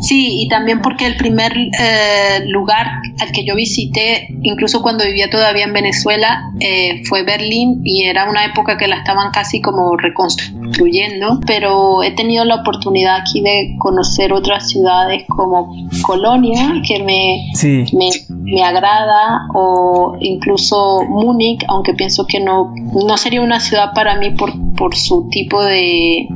Sí, 0.00 0.42
y 0.42 0.48
también 0.48 0.80
porque 0.80 1.06
el 1.06 1.16
primer 1.16 1.52
eh, 1.56 2.44
lugar 2.46 2.86
al 3.20 3.32
que 3.32 3.44
yo 3.44 3.54
visité, 3.54 4.28
incluso 4.42 4.82
cuando 4.82 5.04
vivía 5.04 5.28
todavía 5.30 5.64
en 5.64 5.72
Venezuela, 5.72 6.50
eh, 6.60 7.02
fue 7.06 7.22
Berlín 7.22 7.80
y 7.84 8.04
era 8.04 8.28
una 8.28 8.44
época 8.46 8.76
que 8.76 8.86
la 8.86 8.96
estaban 8.96 9.30
casi 9.32 9.60
como 9.60 9.96
reconstruyendo, 9.96 11.40
pero 11.46 12.02
he 12.02 12.12
tenido 12.12 12.44
la 12.44 12.56
oportunidad 12.56 13.16
aquí 13.16 13.40
de 13.40 13.74
conocer 13.78 14.32
otras 14.32 14.68
ciudades 14.68 15.24
como 15.28 15.74
Colonia, 16.02 16.59
que 16.86 17.02
me, 17.02 17.52
me, 17.92 18.10
me 18.28 18.62
agrada 18.62 19.46
o 19.54 20.16
incluso 20.20 21.02
Múnich, 21.08 21.64
aunque 21.68 21.94
pienso 21.94 22.26
que 22.26 22.40
no, 22.40 22.72
no 23.06 23.16
sería 23.16 23.42
una 23.42 23.60
ciudad 23.60 23.92
para 23.94 24.16
mí 24.16 24.30
por, 24.30 24.52
por 24.76 24.94
su 24.96 25.28
tipo 25.30 25.62
de 25.62 26.26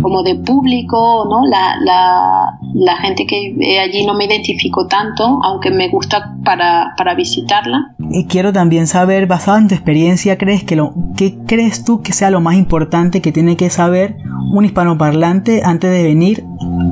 como 0.00 0.22
de 0.22 0.36
público, 0.36 1.26
¿no? 1.28 1.44
La, 1.46 1.76
la, 1.80 2.58
la 2.74 2.96
gente 2.96 3.26
que 3.26 3.54
allí 3.80 4.04
no 4.06 4.14
me 4.14 4.24
identifico 4.24 4.86
tanto, 4.86 5.40
aunque 5.42 5.70
me 5.70 5.88
gusta 5.88 6.34
para, 6.44 6.94
para, 6.96 7.14
visitarla. 7.14 7.94
Y 8.10 8.26
quiero 8.26 8.52
también 8.52 8.86
saber, 8.86 9.26
basado 9.26 9.58
en 9.58 9.68
tu 9.68 9.74
experiencia, 9.74 10.38
¿crees 10.38 10.64
que 10.64 10.76
lo, 10.76 10.94
¿qué 11.16 11.36
crees 11.46 11.84
tú 11.84 12.02
que 12.02 12.12
sea 12.12 12.30
lo 12.30 12.40
más 12.40 12.56
importante 12.56 13.20
que 13.20 13.32
tiene 13.32 13.56
que 13.56 13.70
saber 13.70 14.16
un 14.52 14.64
hispanoparlante 14.64 15.62
antes 15.64 15.90
de 15.90 16.02
venir 16.02 16.44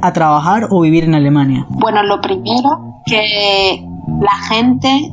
a 0.03 0.13
trabajar 0.13 0.69
o 0.71 0.81
vivir 0.81 1.05
en 1.05 1.15
Alemania? 1.15 1.67
Bueno, 1.69 2.03
lo 2.03 2.21
primero 2.21 3.01
que 3.07 3.85
la 4.21 4.55
gente 4.55 5.11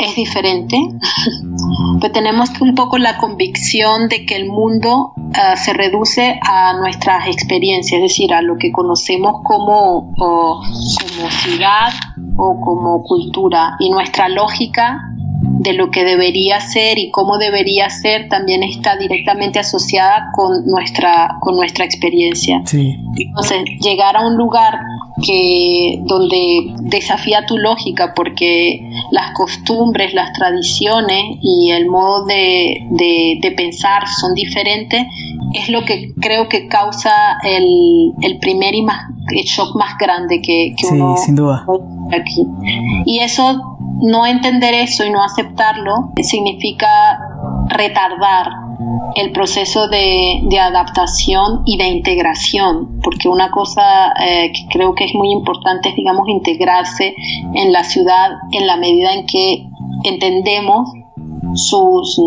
es 0.00 0.14
diferente, 0.16 0.78
pero 2.00 2.12
tenemos 2.12 2.50
un 2.60 2.74
poco 2.74 2.98
la 2.98 3.18
convicción 3.18 4.08
de 4.08 4.24
que 4.24 4.36
el 4.36 4.48
mundo 4.48 5.12
ah, 5.34 5.56
se 5.56 5.72
reduce 5.72 6.38
a 6.42 6.74
nuestras 6.74 7.26
experiencias, 7.26 7.98
es 7.98 8.02
decir, 8.02 8.32
a 8.32 8.42
lo 8.42 8.56
que 8.56 8.72
conocemos 8.72 9.42
como, 9.42 10.12
como 10.16 11.30
ciudad 11.30 11.92
o 12.36 12.60
como 12.60 13.02
cultura. 13.02 13.76
Y 13.80 13.90
nuestra 13.90 14.28
lógica 14.28 15.00
de 15.58 15.72
lo 15.72 15.90
que 15.90 16.04
debería 16.04 16.60
ser 16.60 16.98
y 16.98 17.10
cómo 17.10 17.36
debería 17.36 17.90
ser 17.90 18.28
también 18.28 18.62
está 18.62 18.96
directamente 18.96 19.58
asociada 19.58 20.30
con 20.32 20.64
nuestra, 20.66 21.36
con 21.40 21.56
nuestra 21.56 21.84
experiencia. 21.84 22.62
Entonces, 22.72 23.64
llegar 23.80 24.16
a 24.16 24.26
un 24.26 24.36
lugar 24.36 24.78
que 25.20 26.00
donde 26.04 26.72
desafía 26.82 27.44
tu 27.44 27.58
lógica 27.58 28.12
porque 28.14 28.88
las 29.10 29.32
costumbres, 29.32 30.14
las 30.14 30.32
tradiciones 30.32 31.38
y 31.42 31.70
el 31.72 31.88
modo 31.88 32.26
de, 32.26 32.80
de, 32.90 33.54
pensar 33.56 34.06
son 34.20 34.34
diferentes, 34.34 35.04
es 35.54 35.68
lo 35.70 35.84
que 35.84 36.12
creo 36.20 36.48
que 36.48 36.68
causa 36.68 37.38
el, 37.42 38.12
el 38.20 38.38
primer 38.38 38.74
y 38.74 38.82
más, 38.82 39.06
el 39.34 39.44
shock 39.44 39.74
más 39.74 39.98
grande 39.98 40.40
que, 40.40 40.74
que 40.76 40.86
sí, 40.86 41.00
sin 41.24 41.34
duda. 41.34 41.66
aquí. 42.12 42.46
Y 43.06 43.18
eso, 43.18 43.77
no 44.00 44.26
entender 44.26 44.74
eso 44.74 45.04
y 45.04 45.10
no 45.10 45.22
aceptarlo, 45.22 46.12
significa 46.22 47.18
retardar 47.68 48.48
el 49.14 49.32
proceso 49.32 49.88
de, 49.88 50.58
adaptación 50.60 51.62
y 51.64 51.76
de 51.76 51.88
integración, 51.88 53.00
porque 53.02 53.28
una 53.28 53.50
cosa 53.50 54.12
eh, 54.20 54.52
que 54.52 54.66
creo 54.70 54.94
que 54.94 55.04
es 55.04 55.14
muy 55.14 55.32
importante 55.32 55.88
es, 55.90 55.96
digamos, 55.96 56.28
integrarse 56.28 57.14
en 57.54 57.72
la 57.72 57.84
ciudad 57.84 58.30
en 58.52 58.66
la 58.66 58.76
medida 58.76 59.14
en 59.14 59.26
que 59.26 59.66
entendemos 60.04 60.90
sus 61.54 62.20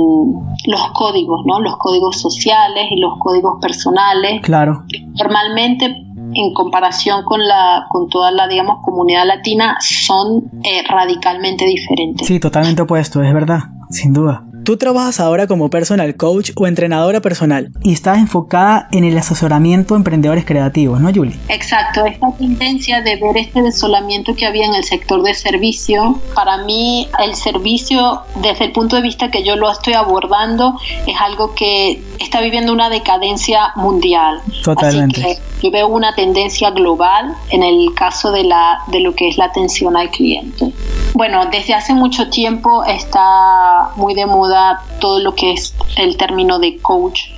los 0.65 0.91
códigos, 0.93 1.41
¿no? 1.45 1.59
Los 1.59 1.77
códigos 1.77 2.19
sociales 2.19 2.87
y 2.91 2.99
los 2.99 3.13
códigos 3.19 3.59
personales. 3.61 4.41
Claro. 4.41 4.83
Normalmente 5.19 6.05
en 6.33 6.53
comparación 6.53 7.23
con 7.23 7.39
la 7.45 7.85
con 7.89 8.07
toda 8.09 8.31
la 8.31 8.47
digamos 8.47 8.77
comunidad 8.83 9.25
latina 9.25 9.77
son 9.79 10.43
eh, 10.63 10.83
radicalmente 10.87 11.65
diferentes. 11.65 12.27
Sí, 12.27 12.39
totalmente 12.39 12.81
opuesto, 12.81 13.21
es 13.23 13.33
verdad, 13.33 13.59
sin 13.89 14.13
duda. 14.13 14.43
Tú 14.63 14.77
trabajas 14.77 15.19
ahora 15.19 15.47
como 15.47 15.69
personal 15.69 16.15
coach 16.15 16.51
o 16.55 16.67
entrenadora 16.67 17.19
personal 17.19 17.71
y 17.83 17.93
estás 17.93 18.19
enfocada 18.19 18.87
en 18.91 19.03
el 19.03 19.17
asesoramiento 19.17 19.95
de 19.95 19.99
emprendedores 19.99 20.45
creativos, 20.45 20.99
¿no, 20.99 21.11
Julie? 21.13 21.35
Exacto, 21.49 22.05
esta 22.05 22.31
tendencia 22.37 23.01
de 23.01 23.15
ver 23.15 23.37
este 23.37 23.61
desolamiento 23.61 24.35
que 24.35 24.45
había 24.45 24.65
en 24.65 24.75
el 24.75 24.83
sector 24.83 25.23
de 25.23 25.33
servicio, 25.33 26.19
para 26.35 26.63
mí 26.63 27.07
el 27.23 27.35
servicio 27.35 28.21
desde 28.41 28.65
el 28.65 28.71
punto 28.71 28.95
de 28.95 29.01
vista 29.01 29.31
que 29.31 29.43
yo 29.43 29.55
lo 29.55 29.71
estoy 29.71 29.93
abordando 29.93 30.77
es 31.07 31.15
algo 31.19 31.55
que 31.55 32.01
está 32.19 32.41
viviendo 32.41 32.71
una 32.71 32.89
decadencia 32.89 33.71
mundial. 33.75 34.41
Totalmente. 34.63 35.39
yo 35.61 35.71
veo 35.71 35.87
una 35.87 36.13
tendencia 36.13 36.71
global 36.71 37.35
en 37.49 37.63
el 37.63 37.93
caso 37.95 38.31
de, 38.31 38.43
la, 38.43 38.79
de 38.87 38.99
lo 38.99 39.15
que 39.15 39.27
es 39.27 39.37
la 39.37 39.45
atención 39.45 39.97
al 39.97 40.09
cliente. 40.11 40.71
Bueno, 41.13 41.45
desde 41.51 41.73
hace 41.73 41.93
mucho 41.93 42.29
tiempo 42.29 42.83
está 42.85 43.89
muy 43.95 44.13
de 44.13 44.25
moda 44.25 44.81
todo 44.99 45.19
lo 45.19 45.35
que 45.35 45.53
es 45.53 45.73
el 45.97 46.17
término 46.17 46.57
de 46.57 46.77
coach 46.77 47.31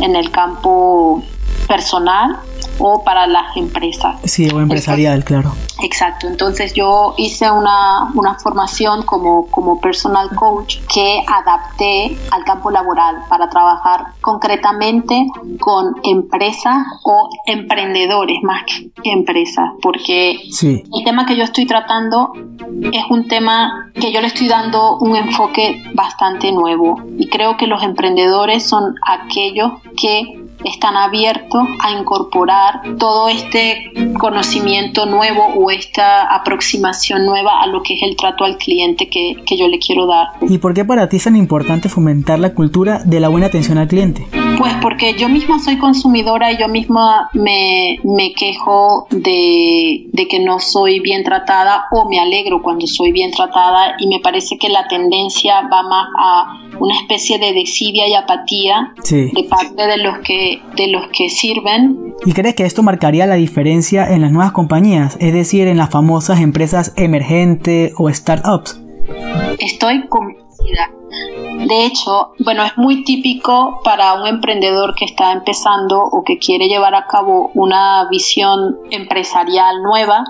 en 0.00 0.16
el 0.16 0.30
campo 0.30 1.22
personal 1.68 2.38
o 2.80 3.04
para 3.04 3.26
las 3.26 3.56
empresas. 3.56 4.16
Sí, 4.24 4.48
o 4.52 4.60
empresarial, 4.60 5.22
claro. 5.24 5.52
Exacto, 5.82 6.26
entonces 6.26 6.72
yo 6.74 7.14
hice 7.16 7.50
una, 7.50 8.10
una, 8.14 8.34
formación 8.34 9.02
como, 9.02 9.46
como 9.46 9.80
personal 9.80 10.30
coach 10.34 10.78
que 10.92 11.22
adapté 11.26 12.16
al 12.30 12.44
campo 12.44 12.70
laboral 12.70 13.16
para 13.28 13.48
trabajar 13.48 14.06
concretamente 14.20 15.26
con 15.58 15.94
empresas 16.02 16.86
o 17.04 17.28
emprendedores 17.46 18.38
más 18.42 18.62
que 18.66 19.12
empresas, 19.12 19.70
porque 19.82 20.38
el 20.62 21.04
tema 21.04 21.26
que 21.26 21.36
yo 21.36 21.44
estoy 21.44 21.66
tratando 21.66 22.32
es 22.92 23.04
un 23.10 23.28
tema 23.28 23.90
que 23.94 24.12
yo 24.12 24.20
le 24.20 24.28
estoy 24.28 24.48
dando 24.48 24.98
un 24.98 25.16
enfoque 25.16 25.82
bastante 25.94 26.52
nuevo 26.52 27.02
y 27.18 27.28
creo 27.28 27.56
que 27.56 27.66
los 27.66 27.82
emprendedores 27.82 28.66
son 28.66 28.94
aquellos 29.06 29.72
que 30.00 30.39
están 30.64 30.96
abiertos 30.96 31.68
a 31.80 31.92
incorporar 31.92 32.96
todo 32.98 33.28
este 33.28 33.92
conocimiento 34.18 35.06
nuevo 35.06 35.46
o 35.56 35.70
esta 35.70 36.34
aproximación 36.34 37.26
nueva 37.26 37.62
a 37.62 37.66
lo 37.66 37.82
que 37.82 37.94
es 37.94 38.02
el 38.02 38.16
trato 38.16 38.44
al 38.44 38.56
cliente 38.56 39.08
que, 39.08 39.36
que 39.46 39.56
yo 39.56 39.68
le 39.68 39.78
quiero 39.78 40.06
dar. 40.06 40.28
¿Y 40.42 40.58
por 40.58 40.74
qué 40.74 40.84
para 40.84 41.08
ti 41.08 41.16
es 41.16 41.24
tan 41.24 41.36
importante 41.36 41.88
fomentar 41.88 42.38
la 42.38 42.54
cultura 42.54 43.00
de 43.04 43.20
la 43.20 43.28
buena 43.28 43.46
atención 43.46 43.78
al 43.78 43.88
cliente? 43.88 44.26
Pues 44.58 44.74
porque 44.82 45.14
yo 45.14 45.30
misma 45.30 45.58
soy 45.58 45.78
consumidora 45.78 46.52
y 46.52 46.58
yo 46.58 46.68
misma 46.68 47.30
me, 47.32 47.98
me 48.04 48.34
quejo 48.34 49.06
de, 49.10 50.06
de, 50.12 50.28
que 50.28 50.38
no 50.40 50.58
soy 50.58 51.00
bien 51.00 51.24
tratada 51.24 51.86
o 51.90 52.08
me 52.08 52.18
alegro 52.18 52.62
cuando 52.62 52.86
soy 52.86 53.10
bien 53.10 53.30
tratada 53.30 53.94
y 53.98 54.06
me 54.06 54.20
parece 54.20 54.58
que 54.58 54.68
la 54.68 54.86
tendencia 54.86 55.62
va 55.62 55.82
más 55.82 56.08
a 56.18 56.69
una 56.80 56.96
especie 56.96 57.38
de 57.38 57.52
desidia 57.52 58.08
y 58.08 58.14
apatía 58.14 58.92
de 59.08 59.46
parte 59.48 59.86
de 59.86 59.98
los 59.98 60.18
que 60.18 60.62
de 60.76 60.88
los 60.88 61.06
que 61.08 61.28
sirven. 61.28 62.14
¿Y 62.26 62.32
crees 62.32 62.54
que 62.54 62.64
esto 62.64 62.82
marcaría 62.82 63.26
la 63.26 63.36
diferencia 63.36 64.10
en 64.12 64.22
las 64.22 64.32
nuevas 64.32 64.52
compañías, 64.52 65.16
es 65.20 65.32
decir, 65.32 65.68
en 65.68 65.76
las 65.76 65.90
famosas 65.90 66.40
empresas 66.40 66.92
emergentes 66.96 67.92
o 67.96 68.10
startups? 68.10 68.80
Estoy 69.58 70.06
convencida. 70.08 70.90
De 71.66 71.84
hecho, 71.84 72.32
bueno, 72.44 72.64
es 72.64 72.76
muy 72.76 73.04
típico 73.04 73.80
para 73.84 74.14
un 74.14 74.26
emprendedor 74.26 74.94
que 74.94 75.04
está 75.04 75.32
empezando 75.32 76.00
o 76.00 76.22
que 76.24 76.38
quiere 76.38 76.68
llevar 76.68 76.94
a 76.94 77.06
cabo 77.06 77.50
una 77.54 78.08
visión 78.10 78.78
empresarial 78.90 79.82
nueva, 79.82 80.24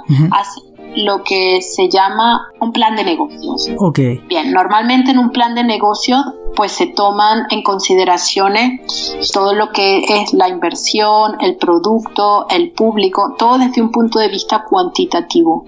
lo 0.96 1.22
que 1.22 1.60
se 1.62 1.88
llama 1.88 2.48
un 2.60 2.72
plan 2.72 2.96
de 2.96 3.04
negocios. 3.04 3.68
Ok. 3.78 3.98
Bien, 4.28 4.52
normalmente 4.52 5.12
en 5.12 5.18
un 5.18 5.30
plan 5.30 5.54
de 5.54 5.62
negocios 5.62 6.24
pues 6.54 6.72
se 6.72 6.86
toman 6.86 7.46
en 7.50 7.62
consideraciones 7.62 9.14
todo 9.32 9.54
lo 9.54 9.70
que 9.70 9.98
es 9.98 10.32
la 10.32 10.48
inversión, 10.48 11.36
el 11.40 11.56
producto, 11.56 12.46
el 12.50 12.70
público, 12.72 13.34
todo 13.38 13.58
desde 13.58 13.80
un 13.82 13.90
punto 13.90 14.18
de 14.18 14.28
vista 14.28 14.64
cuantitativo. 14.68 15.64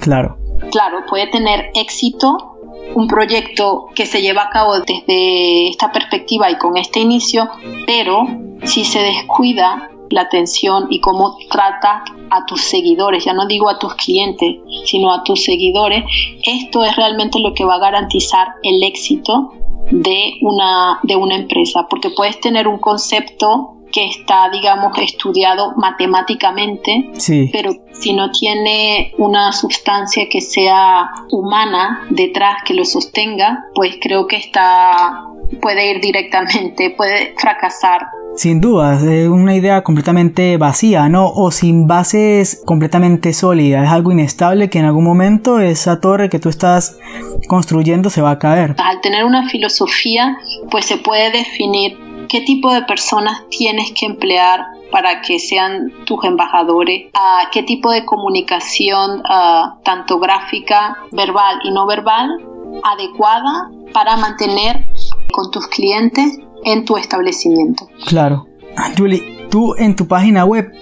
claro. 0.00 0.36
Claro, 0.70 0.98
puede 1.08 1.26
tener 1.26 1.70
éxito 1.74 2.54
un 2.94 3.08
proyecto 3.08 3.86
que 3.94 4.06
se 4.06 4.22
lleva 4.22 4.44
a 4.44 4.50
cabo 4.50 4.80
desde 4.80 5.68
esta 5.68 5.90
perspectiva 5.92 6.50
y 6.50 6.58
con 6.58 6.76
este 6.76 7.00
inicio, 7.00 7.48
pero 7.86 8.26
si 8.62 8.84
se 8.84 9.00
descuida 9.00 9.90
la 10.10 10.22
atención 10.22 10.86
y 10.90 11.00
cómo 11.00 11.36
trata 11.50 12.04
a 12.30 12.46
tus 12.46 12.62
seguidores, 12.62 13.24
ya 13.24 13.32
no 13.32 13.46
digo 13.46 13.68
a 13.68 13.78
tus 13.78 13.94
clientes, 13.94 14.56
sino 14.84 15.12
a 15.12 15.24
tus 15.24 15.42
seguidores, 15.42 16.04
esto 16.42 16.84
es 16.84 16.94
realmente 16.96 17.40
lo 17.40 17.52
que 17.52 17.64
va 17.64 17.74
a 17.74 17.80
garantizar 17.80 18.48
el 18.62 18.82
éxito 18.82 19.52
de 19.90 20.34
una, 20.40 21.00
de 21.02 21.16
una 21.16 21.36
empresa, 21.36 21.86
porque 21.88 22.10
puedes 22.10 22.40
tener 22.40 22.68
un 22.68 22.78
concepto 22.78 23.74
que 23.94 24.06
está, 24.06 24.50
digamos, 24.50 24.98
estudiado 24.98 25.72
matemáticamente, 25.76 27.10
pero 27.52 27.76
si 27.92 28.12
no 28.12 28.32
tiene 28.32 29.12
una 29.18 29.52
sustancia 29.52 30.28
que 30.28 30.40
sea 30.40 31.08
humana 31.30 32.04
detrás 32.10 32.64
que 32.64 32.74
lo 32.74 32.84
sostenga, 32.84 33.66
pues 33.72 33.96
creo 34.00 34.26
que 34.26 34.36
está 34.36 35.28
puede 35.60 35.90
ir 35.90 36.00
directamente, 36.00 36.90
puede 36.96 37.34
fracasar 37.38 38.02
sin 38.36 38.60
duda, 38.60 38.94
es 38.94 39.28
una 39.28 39.54
idea 39.54 39.84
completamente 39.84 40.56
vacía, 40.56 41.08
¿no? 41.08 41.28
O 41.28 41.52
sin 41.52 41.86
bases 41.86 42.60
completamente 42.66 43.32
sólidas. 43.32 43.84
Es 43.86 43.92
algo 43.92 44.10
inestable 44.10 44.68
que 44.68 44.80
en 44.80 44.86
algún 44.86 45.04
momento 45.04 45.60
esa 45.60 46.00
torre 46.00 46.28
que 46.28 46.40
tú 46.40 46.48
estás 46.48 46.98
construyendo 47.46 48.10
se 48.10 48.22
va 48.22 48.32
a 48.32 48.38
caer. 48.40 48.74
Al 48.78 49.00
tener 49.00 49.24
una 49.24 49.48
filosofía, 49.48 50.36
pues 50.68 50.84
se 50.84 50.96
puede 50.96 51.30
definir 51.30 51.96
qué 52.28 52.40
tipo 52.40 52.74
de 52.74 52.82
personas 52.82 53.44
tienes 53.50 53.92
que 53.92 54.06
emplear 54.06 54.66
para 54.90 55.20
que 55.20 55.38
sean 55.38 55.92
tus 56.04 56.24
embajadores, 56.24 57.10
a 57.14 57.50
qué 57.52 57.62
tipo 57.62 57.92
de 57.92 58.04
comunicación, 58.04 59.22
tanto 59.84 60.18
gráfica, 60.18 60.98
verbal 61.12 61.60
y 61.62 61.70
no 61.70 61.86
verbal, 61.86 62.30
adecuada 62.82 63.70
para 63.92 64.16
mantener 64.16 64.84
con 65.34 65.50
tus 65.50 65.66
clientes 65.66 66.38
en 66.64 66.84
tu 66.84 66.96
establecimiento. 66.96 67.88
Claro. 68.06 68.46
Julie, 68.96 69.48
tú 69.50 69.74
en 69.76 69.96
tu 69.96 70.06
página 70.06 70.44
web 70.44 70.72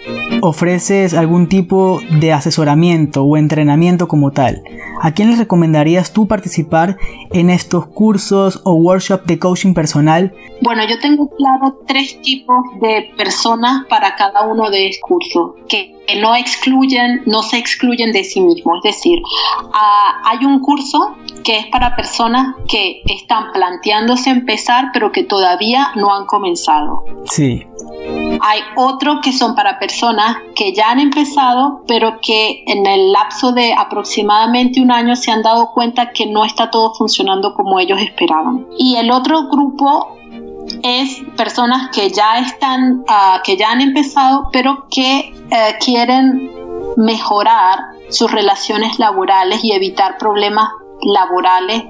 ofreces 0.42 1.14
algún 1.14 1.48
tipo 1.48 2.00
de 2.20 2.32
asesoramiento 2.32 3.24
o 3.24 3.36
entrenamiento 3.36 4.08
como 4.08 4.30
tal. 4.30 4.62
¿A 5.00 5.12
quién 5.12 5.30
les 5.30 5.38
recomendarías 5.38 6.12
tú 6.12 6.28
participar 6.28 6.96
en 7.32 7.50
estos 7.50 7.86
cursos 7.86 8.60
o 8.64 8.74
workshops 8.74 9.26
de 9.26 9.38
coaching 9.38 9.74
personal? 9.74 10.34
Bueno, 10.60 10.82
yo 10.88 10.98
tengo 11.00 11.28
claro 11.28 11.80
tres 11.86 12.20
tipos 12.22 12.62
de 12.80 13.10
personas 13.16 13.86
para 13.88 14.14
cada 14.16 14.42
uno 14.46 14.70
de 14.70 14.88
estos 14.88 15.08
cursos, 15.08 15.52
que 15.68 15.92
no 16.20 16.34
excluyen, 16.36 17.22
no 17.26 17.42
se 17.42 17.58
excluyen 17.58 18.12
de 18.12 18.24
sí 18.24 18.40
mismos. 18.40 18.78
Es 18.84 18.94
decir, 18.96 19.18
ah, 19.72 20.22
hay 20.24 20.44
un 20.44 20.60
curso 20.60 21.16
que 21.42 21.58
es 21.58 21.66
para 21.66 21.96
personas 21.96 22.56
que 22.68 23.02
están 23.06 23.52
planteándose 23.52 24.30
empezar 24.30 24.90
pero 24.92 25.12
que 25.12 25.24
todavía 25.24 25.92
no 25.96 26.14
han 26.14 26.26
comenzado. 26.26 27.04
Sí. 27.26 27.66
Hay 28.40 28.60
otros 28.76 29.18
que 29.22 29.32
son 29.32 29.54
para 29.54 29.78
personas 29.78 30.36
que 30.56 30.74
ya 30.74 30.90
han 30.90 30.98
empezado, 30.98 31.82
pero 31.86 32.18
que 32.20 32.64
en 32.66 32.86
el 32.86 33.12
lapso 33.12 33.52
de 33.52 33.74
aproximadamente 33.74 34.80
un 34.80 34.90
año 34.90 35.14
se 35.14 35.30
han 35.30 35.42
dado 35.42 35.70
cuenta 35.72 36.10
que 36.12 36.26
no 36.26 36.44
está 36.44 36.70
todo 36.70 36.94
funcionando 36.94 37.54
como 37.54 37.78
ellos 37.78 38.00
esperaban. 38.00 38.66
Y 38.78 38.96
el 38.96 39.10
otro 39.10 39.48
grupo 39.48 40.16
es 40.82 41.22
personas 41.36 41.90
que 41.90 42.10
ya 42.10 42.38
están, 42.38 43.04
ah, 43.08 43.40
que 43.44 43.56
ya 43.56 43.70
han 43.70 43.80
empezado, 43.80 44.48
pero 44.52 44.86
que 44.90 45.32
eh, 45.50 45.76
quieren 45.84 46.50
mejorar 46.96 47.78
sus 48.10 48.30
relaciones 48.30 48.98
laborales 48.98 49.62
y 49.64 49.72
evitar 49.72 50.18
problemas 50.18 50.68
laborales 51.02 51.84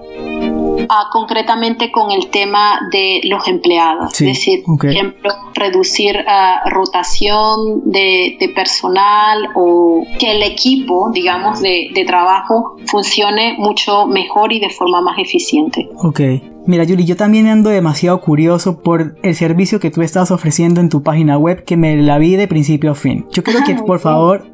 Ah, 0.88 1.08
concretamente 1.10 1.90
con 1.90 2.10
el 2.10 2.28
tema 2.28 2.80
de 2.90 3.20
los 3.24 3.46
empleados, 3.48 4.12
es 4.20 4.26
decir, 4.26 4.62
por 4.64 4.86
ejemplo, 4.86 5.30
reducir 5.54 6.16
uh, 6.16 6.68
rotación 6.70 7.90
de, 7.90 8.36
personal 8.54 9.48
o 9.54 10.04
que 10.18 10.32
el 10.32 10.42
equipo, 10.42 11.10
digamos, 11.12 11.60
de, 11.60 11.88
de, 11.94 12.04
trabajo 12.04 12.76
funcione 12.86 13.56
mucho 13.58 14.06
mejor 14.06 14.52
y 14.52 14.60
de 14.60 14.70
forma 14.70 15.00
más 15.00 15.18
eficiente. 15.18 15.88
Ok. 15.96 16.20
Mira, 16.66 16.84
Yuri, 16.84 17.04
yo 17.04 17.16
también 17.16 17.48
ando 17.48 17.70
demasiado 17.70 18.20
curioso 18.20 18.82
por 18.82 19.16
el 19.22 19.34
servicio 19.34 19.80
que 19.80 19.90
tú 19.90 20.02
estás 20.02 20.30
ofreciendo 20.30 20.80
en 20.80 20.88
tu 20.88 21.02
página 21.02 21.38
web 21.38 21.64
que 21.64 21.76
me 21.76 21.96
la 21.96 22.18
vi 22.18 22.36
de 22.36 22.46
principio 22.46 22.92
a 22.92 22.94
fin. 22.94 23.26
Yo 23.32 23.42
quiero 23.42 23.64
que, 23.64 23.74
por 23.74 23.98
favor, 23.98 24.46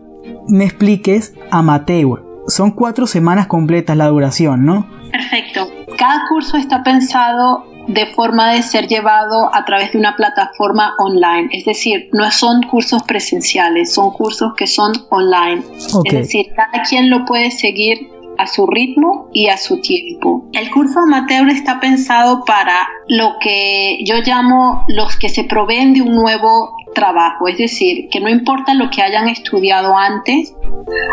me 0.46 0.64
expliques 0.64 1.34
amateur. 1.50 2.27
Son 2.48 2.70
cuatro 2.70 3.06
semanas 3.06 3.46
completas 3.46 3.96
la 3.96 4.08
duración, 4.08 4.64
¿no? 4.64 4.88
Perfecto. 5.12 5.68
Cada 5.98 6.26
curso 6.28 6.56
está 6.56 6.82
pensado 6.82 7.64
de 7.88 8.06
forma 8.06 8.52
de 8.52 8.62
ser 8.62 8.86
llevado 8.86 9.54
a 9.54 9.64
través 9.64 9.92
de 9.92 9.98
una 9.98 10.16
plataforma 10.16 10.94
online. 10.98 11.48
Es 11.52 11.66
decir, 11.66 12.08
no 12.12 12.30
son 12.30 12.62
cursos 12.62 13.02
presenciales, 13.02 13.92
son 13.92 14.12
cursos 14.12 14.52
que 14.56 14.66
son 14.66 14.92
online. 15.10 15.62
Es 16.04 16.12
decir, 16.12 16.46
cada 16.56 16.82
quien 16.84 17.10
lo 17.10 17.24
puede 17.26 17.50
seguir 17.50 18.10
a 18.38 18.46
su 18.46 18.66
ritmo 18.66 19.28
y 19.32 19.48
a 19.48 19.56
su 19.56 19.80
tiempo. 19.80 20.48
El 20.52 20.70
curso 20.70 21.00
amateur 21.00 21.48
está 21.50 21.80
pensado 21.80 22.44
para 22.44 22.88
lo 23.08 23.34
que 23.40 23.98
yo 24.04 24.16
llamo 24.24 24.84
los 24.88 25.16
que 25.16 25.28
se 25.28 25.44
proveen 25.44 25.92
de 25.92 26.02
un 26.02 26.14
nuevo 26.14 26.70
trabajo, 26.98 27.46
es 27.46 27.58
decir, 27.58 28.08
que 28.10 28.18
no 28.18 28.28
importa 28.28 28.74
lo 28.74 28.90
que 28.90 29.02
hayan 29.02 29.28
estudiado 29.28 29.96
antes, 29.96 30.52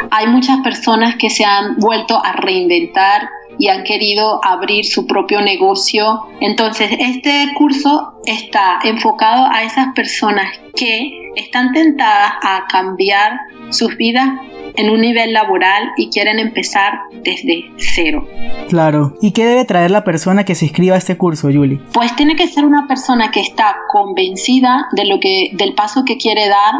hay 0.09 0.27
muchas 0.27 0.61
personas 0.61 1.15
que 1.15 1.29
se 1.29 1.45
han 1.45 1.75
vuelto 1.77 2.19
a 2.23 2.31
reinventar 2.33 3.29
y 3.59 3.67
han 3.67 3.83
querido 3.83 4.39
abrir 4.43 4.83
su 4.85 5.05
propio 5.05 5.41
negocio. 5.41 6.25
Entonces, 6.41 6.89
este 6.99 7.51
curso 7.55 8.13
está 8.25 8.79
enfocado 8.83 9.45
a 9.51 9.63
esas 9.63 9.93
personas 9.93 10.49
que 10.75 11.31
están 11.35 11.71
tentadas 11.71 12.33
a 12.41 12.65
cambiar 12.67 13.39
sus 13.69 13.95
vidas 13.97 14.29
en 14.77 14.89
un 14.89 15.01
nivel 15.01 15.33
laboral 15.33 15.91
y 15.97 16.09
quieren 16.09 16.39
empezar 16.39 16.93
desde 17.23 17.71
cero. 17.77 18.27
Claro. 18.69 19.13
¿Y 19.21 19.31
qué 19.31 19.45
debe 19.45 19.65
traer 19.65 19.91
la 19.91 20.03
persona 20.03 20.43
que 20.43 20.55
se 20.55 20.65
inscriba 20.65 20.95
a 20.95 20.97
este 20.97 21.17
curso, 21.17 21.49
Julie? 21.51 21.79
Pues 21.93 22.15
tiene 22.15 22.35
que 22.35 22.47
ser 22.47 22.65
una 22.65 22.87
persona 22.87 23.31
que 23.31 23.39
está 23.39 23.75
convencida 23.91 24.87
de 24.93 25.05
lo 25.05 25.19
que 25.19 25.51
del 25.53 25.73
paso 25.73 26.03
que 26.05 26.17
quiere 26.17 26.47
dar 26.47 26.75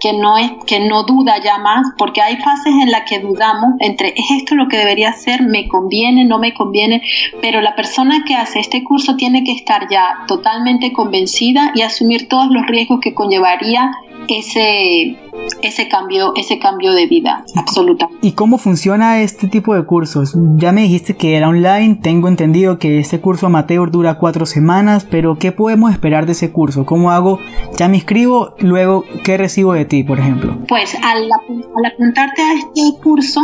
que 0.00 0.12
no 0.12 0.36
es 0.36 0.50
que 0.66 0.80
no 0.80 1.04
duda 1.04 1.36
ya 1.42 1.58
más 1.58 1.86
porque 1.96 2.20
hay 2.20 2.36
fases 2.36 2.74
en 2.82 2.90
las 2.90 3.08
que 3.08 3.20
dudamos 3.20 3.74
entre 3.78 4.08
es 4.08 4.30
esto 4.36 4.54
lo 4.54 4.68
que 4.68 4.76
debería 4.76 5.10
hacer 5.10 5.42
me 5.42 5.68
conviene 5.68 6.24
no 6.24 6.38
me 6.38 6.52
conviene 6.52 7.02
pero 7.40 7.60
la 7.60 7.76
persona 7.76 8.24
que 8.26 8.34
hace 8.34 8.58
este 8.58 8.82
curso 8.82 9.16
tiene 9.16 9.44
que 9.44 9.52
estar 9.52 9.88
ya 9.88 10.24
totalmente 10.26 10.92
convencida 10.92 11.72
y 11.74 11.82
asumir 11.82 12.28
todos 12.28 12.48
los 12.50 12.66
riesgos 12.66 13.00
que 13.00 13.14
conllevaría 13.14 13.92
ese, 14.28 15.16
ese, 15.62 15.88
cambio, 15.88 16.32
ese 16.36 16.58
cambio 16.58 16.92
de 16.92 17.06
vida, 17.06 17.44
absoluta. 17.56 18.08
¿Y 18.22 18.32
cómo 18.32 18.58
funciona 18.58 19.20
este 19.20 19.48
tipo 19.48 19.74
de 19.74 19.84
cursos? 19.84 20.34
Ya 20.56 20.72
me 20.72 20.82
dijiste 20.82 21.16
que 21.16 21.36
era 21.36 21.48
online, 21.48 21.96
tengo 21.96 22.28
entendido 22.28 22.78
que 22.78 22.98
este 22.98 23.20
curso 23.20 23.46
amateur 23.46 23.90
dura 23.90 24.18
cuatro 24.18 24.46
semanas, 24.46 25.06
pero 25.10 25.38
¿qué 25.38 25.52
podemos 25.52 25.92
esperar 25.92 26.26
de 26.26 26.32
ese 26.32 26.52
curso? 26.52 26.86
¿Cómo 26.86 27.10
hago? 27.10 27.38
Ya 27.76 27.88
me 27.88 27.96
inscribo, 27.96 28.54
luego, 28.58 29.04
¿qué 29.24 29.36
recibo 29.36 29.72
de 29.72 29.84
ti, 29.84 30.04
por 30.04 30.18
ejemplo? 30.18 30.56
Pues 30.68 30.94
al, 31.02 31.24
al 31.24 31.84
apuntarte 31.92 32.42
a 32.42 32.52
este 32.54 33.02
curso, 33.02 33.40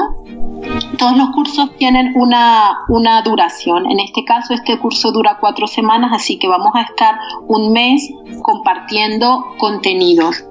todos 0.98 1.16
los 1.16 1.30
cursos 1.30 1.70
tienen 1.76 2.12
una, 2.14 2.78
una 2.88 3.22
duración. 3.22 3.90
En 3.90 4.00
este 4.00 4.24
caso, 4.24 4.54
este 4.54 4.78
curso 4.78 5.12
dura 5.12 5.38
cuatro 5.40 5.66
semanas, 5.66 6.10
así 6.12 6.38
que 6.38 6.48
vamos 6.48 6.72
a 6.74 6.82
estar 6.82 7.16
un 7.48 7.72
mes 7.72 8.10
compartiendo 8.42 9.44
contenidos. 9.58 10.44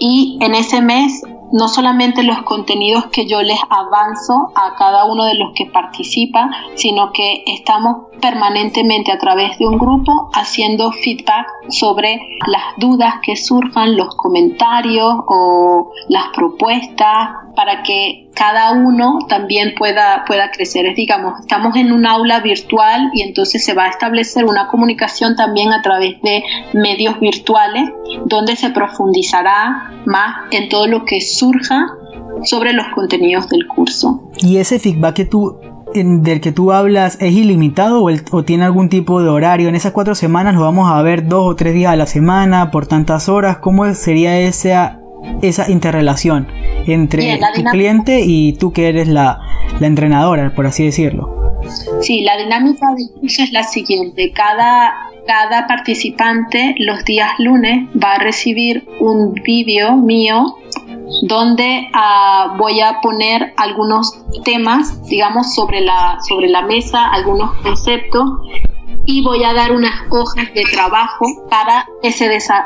Y 0.00 0.38
en 0.40 0.54
ese 0.54 0.80
mes 0.80 1.22
no 1.52 1.68
solamente 1.68 2.22
los 2.22 2.42
contenidos 2.42 3.06
que 3.06 3.26
yo 3.26 3.42
les 3.42 3.58
avanzo 3.70 4.50
a 4.54 4.74
cada 4.76 5.04
uno 5.04 5.24
de 5.24 5.34
los 5.34 5.52
que 5.54 5.66
participa, 5.66 6.50
sino 6.74 7.12
que 7.12 7.42
estamos 7.46 8.08
permanentemente 8.20 9.12
a 9.12 9.18
través 9.18 9.58
de 9.58 9.66
un 9.66 9.78
grupo 9.78 10.30
haciendo 10.34 10.92
feedback 10.92 11.46
sobre 11.70 12.20
las 12.46 12.62
dudas 12.76 13.14
que 13.22 13.36
surjan, 13.36 13.96
los 13.96 14.14
comentarios 14.16 15.14
o 15.28 15.92
las 16.08 16.28
propuestas 16.34 17.30
para 17.54 17.82
que 17.82 18.27
cada 18.38 18.70
uno 18.70 19.18
también 19.28 19.74
pueda, 19.76 20.24
pueda 20.24 20.52
crecer. 20.52 20.86
Es, 20.86 20.94
digamos, 20.94 21.40
estamos 21.40 21.74
en 21.74 21.90
un 21.90 22.06
aula 22.06 22.38
virtual 22.38 23.10
y 23.12 23.22
entonces 23.22 23.64
se 23.64 23.74
va 23.74 23.86
a 23.86 23.88
establecer 23.88 24.44
una 24.44 24.68
comunicación 24.68 25.34
también 25.34 25.72
a 25.72 25.82
través 25.82 26.22
de 26.22 26.44
medios 26.72 27.18
virtuales 27.18 27.90
donde 28.26 28.54
se 28.54 28.70
profundizará 28.70 29.90
más 30.06 30.36
en 30.52 30.68
todo 30.68 30.86
lo 30.86 31.04
que 31.04 31.20
surja 31.20 31.88
sobre 32.44 32.72
los 32.72 32.86
contenidos 32.94 33.48
del 33.48 33.66
curso. 33.66 34.30
Y 34.36 34.58
ese 34.58 34.78
feedback 34.78 35.16
que 35.16 35.24
tú 35.24 35.58
del 35.94 36.40
que 36.40 36.52
tú 36.52 36.72
hablas 36.72 37.16
es 37.20 37.32
ilimitado 37.32 38.04
o, 38.04 38.44
tiene 38.44 38.64
algún 38.64 38.88
tipo 38.88 39.22
de 39.22 39.28
horario? 39.28 39.68
En 39.68 39.74
esas 39.74 39.92
cuatro 39.92 40.14
semanas 40.14 40.54
lo 40.54 40.60
vamos 40.60 40.90
a 40.90 41.00
ver 41.02 41.26
dos 41.26 41.46
o 41.46 41.56
tres 41.56 41.74
días 41.74 41.92
a 41.92 41.96
la 41.96 42.06
semana 42.06 42.70
por 42.70 42.86
tantas 42.86 43.28
horas. 43.28 43.58
¿Cómo 43.58 43.92
sería 43.94 44.38
esa, 44.38 44.97
esa 45.42 45.70
interrelación 45.70 46.48
entre 46.86 47.38
tu 47.54 47.64
cliente 47.64 48.22
y 48.24 48.54
tú 48.54 48.72
que 48.72 48.88
eres 48.88 49.08
la, 49.08 49.40
la 49.80 49.86
entrenadora, 49.86 50.54
por 50.54 50.66
así 50.66 50.84
decirlo? 50.84 51.38
Sí, 52.00 52.22
la 52.22 52.36
dinámica 52.36 52.86
del 52.94 53.10
curso 53.20 53.42
es 53.42 53.52
la 53.52 53.62
siguiente. 53.62 54.32
Cada, 54.32 54.94
cada 55.26 55.66
participante 55.66 56.74
los 56.78 57.04
días 57.04 57.32
lunes 57.38 57.88
va 58.02 58.14
a 58.14 58.18
recibir 58.18 58.86
un 59.00 59.34
vídeo 59.34 59.96
mío 59.96 60.56
donde 61.22 61.88
uh, 61.94 62.56
voy 62.56 62.80
a 62.80 63.00
poner 63.00 63.52
algunos 63.56 64.24
temas, 64.44 65.08
digamos, 65.08 65.54
sobre 65.54 65.80
la, 65.80 66.18
sobre 66.26 66.48
la 66.48 66.62
mesa, 66.62 67.08
algunos 67.08 67.52
conceptos 67.58 68.24
y 69.08 69.22
voy 69.22 69.42
a 69.42 69.54
dar 69.54 69.72
unas 69.72 70.02
hojas 70.10 70.52
de 70.52 70.64
trabajo 70.70 71.24
para, 71.48 71.86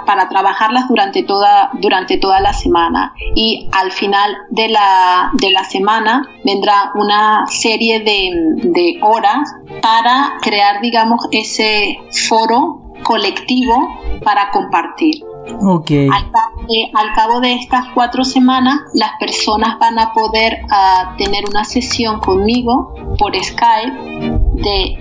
para 0.05 0.29
trabajarlas 0.29 0.89
durante 0.89 1.23
toda, 1.23 1.71
durante 1.75 2.19
toda 2.19 2.41
la 2.41 2.53
semana. 2.53 3.15
Y 3.37 3.69
al 3.71 3.93
final 3.93 4.37
de 4.51 4.69
la, 4.69 5.31
de 5.35 5.53
la 5.53 5.63
semana 5.63 6.29
vendrá 6.45 6.91
una 6.97 7.47
serie 7.47 8.01
de, 8.01 8.33
de 8.57 8.99
horas 9.03 9.55
para 9.83 10.33
crear, 10.43 10.81
digamos, 10.83 11.29
ese 11.31 11.97
foro 12.29 12.83
colectivo 13.05 14.01
para 14.25 14.51
compartir. 14.51 15.23
Okay. 15.61 16.09
Al, 16.09 17.15
cabo 17.15 17.41
de 17.41 17.55
estas 17.55 17.87
cuatro 17.95 18.25
semanas, 18.25 18.81
las 18.95 19.11
personas 19.21 19.79
van 19.79 19.99
a 19.99 20.13
poder 20.13 20.59
ah, 20.71 21.15
tener 21.19 21.45
una 21.49 21.65
sesión 21.65 22.19
conmigo 22.19 22.95
por 23.19 23.33
Skype 23.37 24.32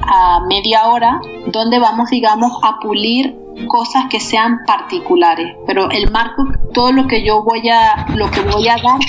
a 0.01 0.41
media 0.47 0.87
hora, 0.87 1.19
donde 1.47 1.79
vamos, 1.79 2.09
digamos, 2.09 2.51
a 2.63 2.79
pulir 2.79 3.35
cosas 3.67 4.05
que 4.09 4.19
sean 4.19 4.59
particulares. 4.65 5.55
Pero 5.67 5.89
el 5.91 6.11
marco, 6.11 6.43
todo 6.73 6.91
lo 6.91 7.07
que 7.07 7.23
yo 7.23 7.43
voy 7.43 7.69
a, 7.69 8.07
lo 8.15 8.29
que 8.31 8.41
voy 8.41 8.67
a 8.67 8.75
dar, 8.77 8.99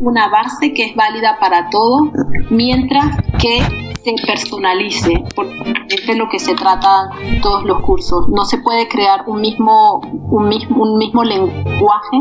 una 0.00 0.28
base 0.28 0.72
que 0.72 0.84
es 0.84 0.94
válida 0.94 1.38
para 1.40 1.70
todos, 1.70 2.08
mientras 2.50 3.16
que 3.38 3.85
personalice, 4.26 5.24
porque 5.34 5.74
es 5.88 6.06
de 6.06 6.14
lo 6.14 6.28
que 6.28 6.38
se 6.38 6.54
trata 6.54 7.10
todos 7.42 7.64
los 7.64 7.80
cursos. 7.82 8.28
No 8.28 8.44
se 8.44 8.58
puede 8.58 8.88
crear 8.88 9.24
un 9.26 9.40
mismo, 9.40 10.00
un 10.30 10.48
mismo, 10.48 10.82
un 10.82 10.98
mismo 10.98 11.24
lenguaje. 11.24 12.16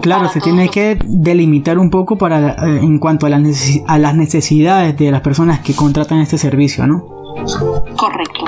Claro, 0.00 0.28
se 0.28 0.40
tiene 0.40 0.68
que 0.68 0.98
delimitar 1.04 1.78
un 1.78 1.90
poco 1.90 2.16
para 2.16 2.50
eh, 2.50 2.80
en 2.82 2.98
cuanto 2.98 3.26
a 3.26 3.30
las, 3.30 3.80
a 3.86 3.98
las 3.98 4.14
necesidades 4.14 4.96
de 4.96 5.10
las 5.10 5.20
personas 5.20 5.60
que 5.60 5.74
contratan 5.74 6.20
este 6.20 6.38
servicio, 6.38 6.86
¿no? 6.86 7.04
Correcto. 7.96 8.44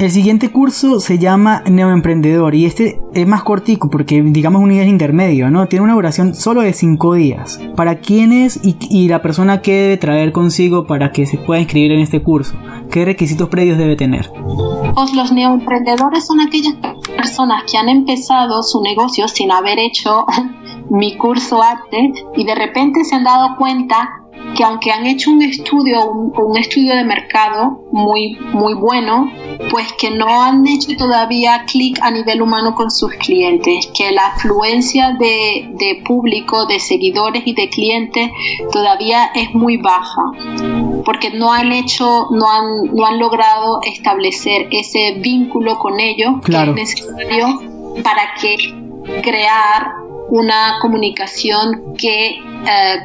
El 0.00 0.10
siguiente 0.10 0.50
curso 0.50 0.98
se 0.98 1.18
llama 1.18 1.62
Neoemprendedor 1.66 2.54
y 2.54 2.64
este 2.64 3.02
es 3.12 3.26
más 3.26 3.42
cortico 3.42 3.90
porque 3.90 4.22
digamos 4.22 4.62
un 4.62 4.70
nivel 4.70 4.88
intermedio, 4.88 5.50
¿no? 5.50 5.66
Tiene 5.66 5.84
una 5.84 5.92
duración 5.92 6.34
solo 6.34 6.62
de 6.62 6.72
5 6.72 7.12
días. 7.16 7.60
¿Para 7.76 7.98
quién 7.98 8.32
es 8.32 8.58
y, 8.64 9.08
la 9.08 9.20
persona 9.20 9.60
que 9.60 9.74
debe 9.74 9.96
traer 9.98 10.32
consigo 10.32 10.86
para 10.86 11.12
que 11.12 11.26
se 11.26 11.36
pueda 11.36 11.60
inscribir 11.60 11.92
en 11.92 12.00
este 12.00 12.22
curso? 12.22 12.54
¿Qué 12.90 13.04
requisitos 13.04 13.50
previos 13.50 13.76
debe 13.76 13.94
tener? 13.94 14.32
Pues 14.94 15.12
los 15.12 15.32
neoemprendedores 15.32 16.26
son 16.26 16.40
aquellas 16.40 16.76
personas 17.14 17.70
que 17.70 17.76
han 17.76 17.90
empezado 17.90 18.62
su 18.62 18.80
negocio 18.80 19.28
sin 19.28 19.52
haber 19.52 19.78
hecho 19.78 20.24
mi 20.88 21.18
curso 21.18 21.62
antes 21.62 22.24
y 22.38 22.46
de 22.46 22.54
repente 22.54 23.04
se 23.04 23.16
han 23.16 23.24
dado 23.24 23.54
cuenta 23.58 24.19
que 24.56 24.64
aunque 24.64 24.90
han 24.90 25.06
hecho 25.06 25.30
un 25.30 25.42
estudio, 25.42 26.10
un, 26.10 26.56
estudio 26.56 26.94
de 26.94 27.04
mercado 27.04 27.82
muy, 27.92 28.36
muy 28.52 28.74
bueno, 28.74 29.30
pues 29.70 29.92
que 29.94 30.10
no 30.10 30.42
han 30.42 30.66
hecho 30.66 30.96
todavía 30.96 31.64
clic 31.66 31.98
a 32.02 32.10
nivel 32.10 32.42
humano 32.42 32.74
con 32.74 32.90
sus 32.90 33.12
clientes, 33.14 33.88
que 33.96 34.10
la 34.12 34.28
afluencia 34.28 35.16
de, 35.18 35.70
de 35.74 36.02
público, 36.04 36.66
de 36.66 36.80
seguidores 36.80 37.42
y 37.46 37.54
de 37.54 37.68
clientes 37.68 38.30
todavía 38.72 39.30
es 39.34 39.54
muy 39.54 39.76
baja, 39.76 40.22
porque 41.04 41.30
no 41.30 41.52
han 41.52 41.72
hecho, 41.72 42.26
no 42.30 42.50
han, 42.50 42.94
no 42.94 43.06
han 43.06 43.18
logrado 43.18 43.80
establecer 43.82 44.68
ese 44.70 45.16
vínculo 45.18 45.78
con 45.78 46.00
ellos 46.00 46.34
que 46.44 46.52
es 46.52 46.74
necesario 46.74 47.60
para 48.02 48.34
que 48.40 48.56
crear 49.22 50.09
una 50.30 50.78
comunicación 50.80 51.94
que 51.98 52.28
eh, 52.28 52.40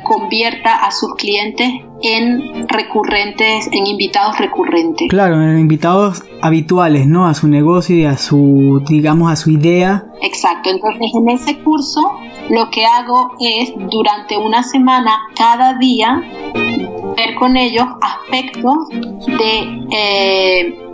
convierta 0.03 0.75
a 0.75 0.91
sus 0.91 1.15
clientes 1.15 1.71
en 2.01 2.67
recurrentes, 2.67 3.67
en 3.71 3.87
invitados 3.87 4.37
recurrentes. 4.37 5.07
Claro, 5.09 5.41
en 5.41 5.57
invitados 5.57 6.23
habituales, 6.41 7.07
¿no? 7.07 7.27
A 7.27 7.33
su 7.33 7.47
negocio 7.47 7.95
y 7.95 8.05
a 8.05 8.17
su, 8.17 8.83
digamos, 8.87 9.31
a 9.31 9.35
su 9.35 9.49
idea. 9.49 10.05
Exacto, 10.21 10.69
entonces 10.69 11.11
en 11.15 11.29
ese 11.29 11.57
curso 11.59 12.01
lo 12.49 12.69
que 12.69 12.85
hago 12.85 13.31
es 13.39 13.73
durante 13.89 14.37
una 14.37 14.61
semana, 14.61 15.17
cada 15.35 15.79
día, 15.79 16.21
ver 16.53 17.35
con 17.39 17.57
ellos 17.57 17.85
aspectos 18.01 18.89
de... 18.89 19.85
Eh, 19.91 20.84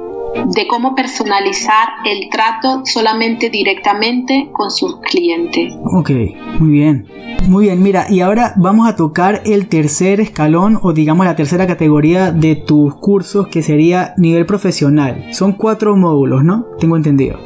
de 0.45 0.67
cómo 0.67 0.95
personalizar 0.95 1.89
el 2.05 2.29
trato 2.29 2.81
solamente 2.85 3.49
directamente 3.49 4.49
con 4.51 4.71
sus 4.71 4.97
clientes. 5.01 5.73
Ok, 5.93 6.11
muy 6.59 6.71
bien. 6.71 7.07
Muy 7.47 7.65
bien, 7.65 7.81
mira, 7.81 8.05
y 8.09 8.21
ahora 8.21 8.53
vamos 8.57 8.87
a 8.87 8.95
tocar 8.95 9.41
el 9.45 9.67
tercer 9.67 10.19
escalón 10.19 10.79
o 10.81 10.93
digamos 10.93 11.25
la 11.25 11.35
tercera 11.35 11.65
categoría 11.65 12.31
de 12.31 12.55
tus 12.55 12.95
cursos 12.95 13.47
que 13.47 13.63
sería 13.63 14.13
nivel 14.17 14.45
profesional. 14.45 15.25
Son 15.31 15.53
cuatro 15.53 15.95
módulos, 15.95 16.43
¿no? 16.43 16.65
Tengo 16.79 16.97
entendido. 16.97 17.39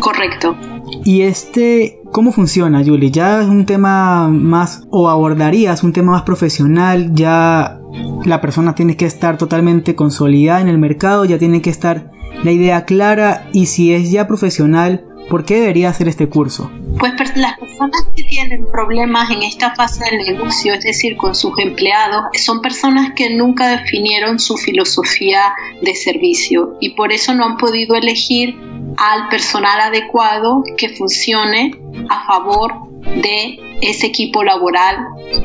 Correcto. 0.00 0.56
Y 1.04 1.22
este, 1.22 2.00
¿cómo 2.10 2.32
funciona, 2.32 2.82
Julie? 2.84 3.10
¿Ya 3.10 3.42
es 3.42 3.48
un 3.48 3.64
tema 3.64 4.28
más 4.28 4.86
o 4.90 5.08
abordarías 5.08 5.82
un 5.84 5.92
tema 5.92 6.12
más 6.12 6.22
profesional? 6.22 7.14
¿Ya 7.14 7.77
la 8.24 8.40
persona 8.40 8.74
tiene 8.74 8.96
que 8.96 9.06
estar 9.06 9.38
totalmente 9.38 9.94
consolidada 9.94 10.60
en 10.60 10.68
el 10.68 10.78
mercado? 10.78 11.24
¿Ya 11.24 11.38
tiene 11.38 11.62
que 11.62 11.70
estar 11.70 12.10
la 12.42 12.50
idea 12.50 12.84
clara 12.84 13.48
y 13.52 13.66
si 13.66 13.92
es 13.92 14.10
ya 14.10 14.26
profesional, 14.26 15.04
¿por 15.28 15.44
qué 15.44 15.60
debería 15.60 15.88
hacer 15.88 16.08
este 16.08 16.28
curso? 16.28 16.70
Pues 16.98 17.12
las 17.36 17.58
personas 17.58 18.02
que 18.16 18.24
tienen 18.24 18.66
problemas 18.72 19.30
en 19.30 19.42
esta 19.42 19.74
fase 19.74 20.04
del 20.04 20.36
negocio, 20.36 20.74
es 20.74 20.84
decir, 20.84 21.16
con 21.16 21.34
sus 21.34 21.58
empleados, 21.58 22.24
son 22.34 22.60
personas 22.60 23.12
que 23.14 23.34
nunca 23.36 23.68
definieron 23.68 24.38
su 24.38 24.56
filosofía 24.56 25.52
de 25.82 25.94
servicio 25.94 26.76
y 26.80 26.90
por 26.90 27.12
eso 27.12 27.34
no 27.34 27.44
han 27.44 27.56
podido 27.56 27.94
elegir 27.94 28.56
al 28.96 29.28
personal 29.28 29.80
adecuado 29.80 30.62
que 30.76 30.88
funcione 30.90 31.78
a 32.08 32.26
favor 32.26 32.87
de 33.16 33.58
ese 33.80 34.06
equipo 34.06 34.42
laboral 34.42 34.96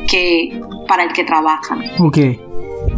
que 0.08 0.60
para 0.88 1.04
el 1.04 1.12
que 1.12 1.24
trabajan. 1.24 1.82
Okay. 1.98 2.40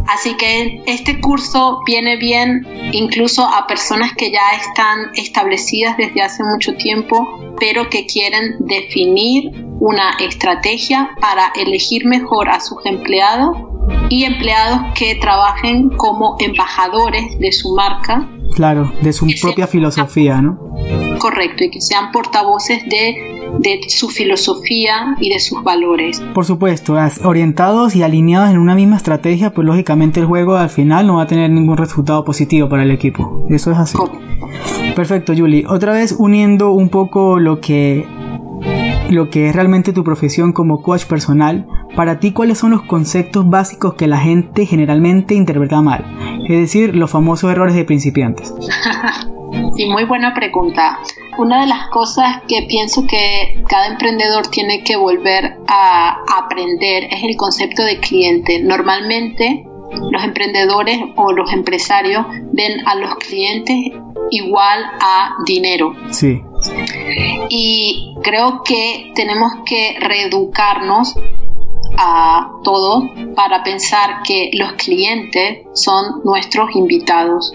Así 0.07 0.35
que 0.35 0.81
este 0.85 1.19
curso 1.19 1.81
viene 1.85 2.17
bien 2.17 2.65
incluso 2.93 3.43
a 3.43 3.67
personas 3.67 4.13
que 4.15 4.31
ya 4.31 4.51
están 4.51 5.11
establecidas 5.15 5.97
desde 5.97 6.21
hace 6.21 6.43
mucho 6.43 6.75
tiempo, 6.75 7.55
pero 7.59 7.89
que 7.89 8.05
quieren 8.05 8.55
definir 8.59 9.51
una 9.79 10.11
estrategia 10.19 11.11
para 11.19 11.51
elegir 11.55 12.05
mejor 12.05 12.49
a 12.49 12.59
sus 12.59 12.85
empleados 12.85 13.57
y 14.09 14.23
empleados 14.23 14.93
que 14.95 15.15
trabajen 15.15 15.89
como 15.89 16.37
embajadores 16.39 17.37
de 17.39 17.51
su 17.51 17.73
marca. 17.75 18.27
Claro, 18.55 18.91
de 19.01 19.13
su 19.13 19.27
propia 19.41 19.67
filosofía, 19.67 20.41
¿no? 20.41 20.57
Correcto, 21.19 21.63
y 21.63 21.69
que 21.69 21.81
sean 21.81 22.11
portavoces 22.11 22.83
de 22.85 23.37
de 23.59 23.79
su 23.87 24.09
filosofía 24.09 25.15
y 25.19 25.29
de 25.29 25.39
sus 25.39 25.63
valores. 25.63 26.21
Por 26.33 26.45
supuesto, 26.45 26.95
orientados 27.23 27.95
y 27.95 28.03
alineados 28.03 28.49
en 28.49 28.57
una 28.57 28.75
misma 28.75 28.97
estrategia, 28.97 29.53
pues 29.53 29.65
lógicamente 29.65 30.19
el 30.19 30.25
juego 30.25 30.55
al 30.55 30.69
final 30.69 31.07
no 31.07 31.15
va 31.15 31.23
a 31.23 31.27
tener 31.27 31.49
ningún 31.49 31.77
resultado 31.77 32.23
positivo 32.23 32.69
para 32.69 32.83
el 32.83 32.91
equipo. 32.91 33.45
Eso 33.49 33.71
es 33.71 33.77
así. 33.77 33.97
Perfecto, 34.95 35.33
Julie. 35.35 35.65
Otra 35.67 35.93
vez 35.93 36.15
uniendo 36.17 36.71
un 36.71 36.89
poco 36.89 37.39
lo 37.39 37.59
que 37.59 38.05
lo 39.09 39.29
que 39.29 39.47
es 39.49 39.55
realmente 39.55 39.93
tu 39.93 40.03
profesión 40.03 40.53
como 40.53 40.81
coach 40.81 41.05
personal, 41.05 41.67
para 41.95 42.19
ti 42.19 42.31
cuáles 42.31 42.57
son 42.57 42.71
los 42.71 42.83
conceptos 42.83 43.49
básicos 43.49 43.95
que 43.95 44.07
la 44.07 44.17
gente 44.17 44.65
generalmente 44.65 45.33
interpreta 45.33 45.81
mal, 45.81 46.05
es 46.47 46.59
decir, 46.59 46.95
los 46.95 47.11
famosos 47.11 47.51
errores 47.51 47.75
de 47.75 47.85
principiantes. 47.85 48.53
y 49.77 49.89
muy 49.89 50.05
buena 50.05 50.33
pregunta. 50.33 50.99
Una 51.37 51.61
de 51.61 51.67
las 51.67 51.87
cosas 51.89 52.41
que 52.47 52.65
pienso 52.67 53.05
que 53.07 53.63
cada 53.69 53.87
emprendedor 53.87 54.47
tiene 54.47 54.83
que 54.83 54.95
volver 54.95 55.57
a 55.67 56.17
aprender 56.37 57.05
es 57.11 57.23
el 57.23 57.35
concepto 57.37 57.83
de 57.83 57.99
cliente. 57.99 58.61
Normalmente 58.63 59.65
los 60.11 60.23
emprendedores 60.23 60.99
o 61.15 61.31
los 61.31 61.51
empresarios 61.53 62.25
ven 62.51 62.85
a 62.87 62.95
los 62.95 63.15
clientes 63.15 63.75
igual 64.31 64.83
a 64.99 65.35
dinero. 65.45 65.95
Sí. 66.09 66.41
Y 67.49 68.15
creo 68.23 68.61
que 68.63 69.11
tenemos 69.15 69.51
que 69.65 69.97
reeducarnos 69.99 71.15
a 71.97 72.51
todos 72.63 73.05
para 73.35 73.63
pensar 73.63 74.21
que 74.23 74.51
los 74.53 74.73
clientes 74.73 75.65
son 75.73 76.21
nuestros 76.23 76.75
invitados 76.75 77.51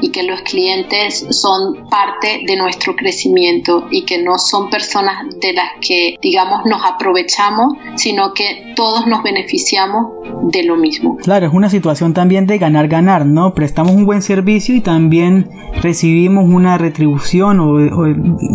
y 0.00 0.10
que 0.10 0.22
los 0.22 0.40
clientes 0.42 1.26
son 1.30 1.88
parte 1.88 2.42
de 2.46 2.56
nuestro 2.56 2.96
crecimiento 2.96 3.86
y 3.90 4.04
que 4.04 4.22
no 4.22 4.38
son 4.38 4.70
personas 4.70 5.24
de 5.40 5.52
las 5.52 5.70
que, 5.80 6.16
digamos, 6.20 6.60
nos 6.64 6.80
aprovechamos, 6.84 7.74
sino 7.96 8.32
que 8.34 8.72
todos 8.76 9.06
nos 9.06 9.22
beneficiamos 9.22 10.06
de 10.44 10.64
lo 10.64 10.76
mismo. 10.76 11.16
Claro, 11.16 11.46
es 11.46 11.52
una 11.52 11.68
situación 11.68 12.14
también 12.14 12.46
de 12.46 12.58
ganar-ganar, 12.58 13.26
¿no? 13.26 13.54
Prestamos 13.54 13.92
un 13.92 14.06
buen 14.06 14.22
servicio 14.22 14.74
y 14.74 14.80
también 14.80 15.50
recibimos 15.82 16.44
una 16.48 16.78
retribución 16.78 17.60
o, 17.60 17.76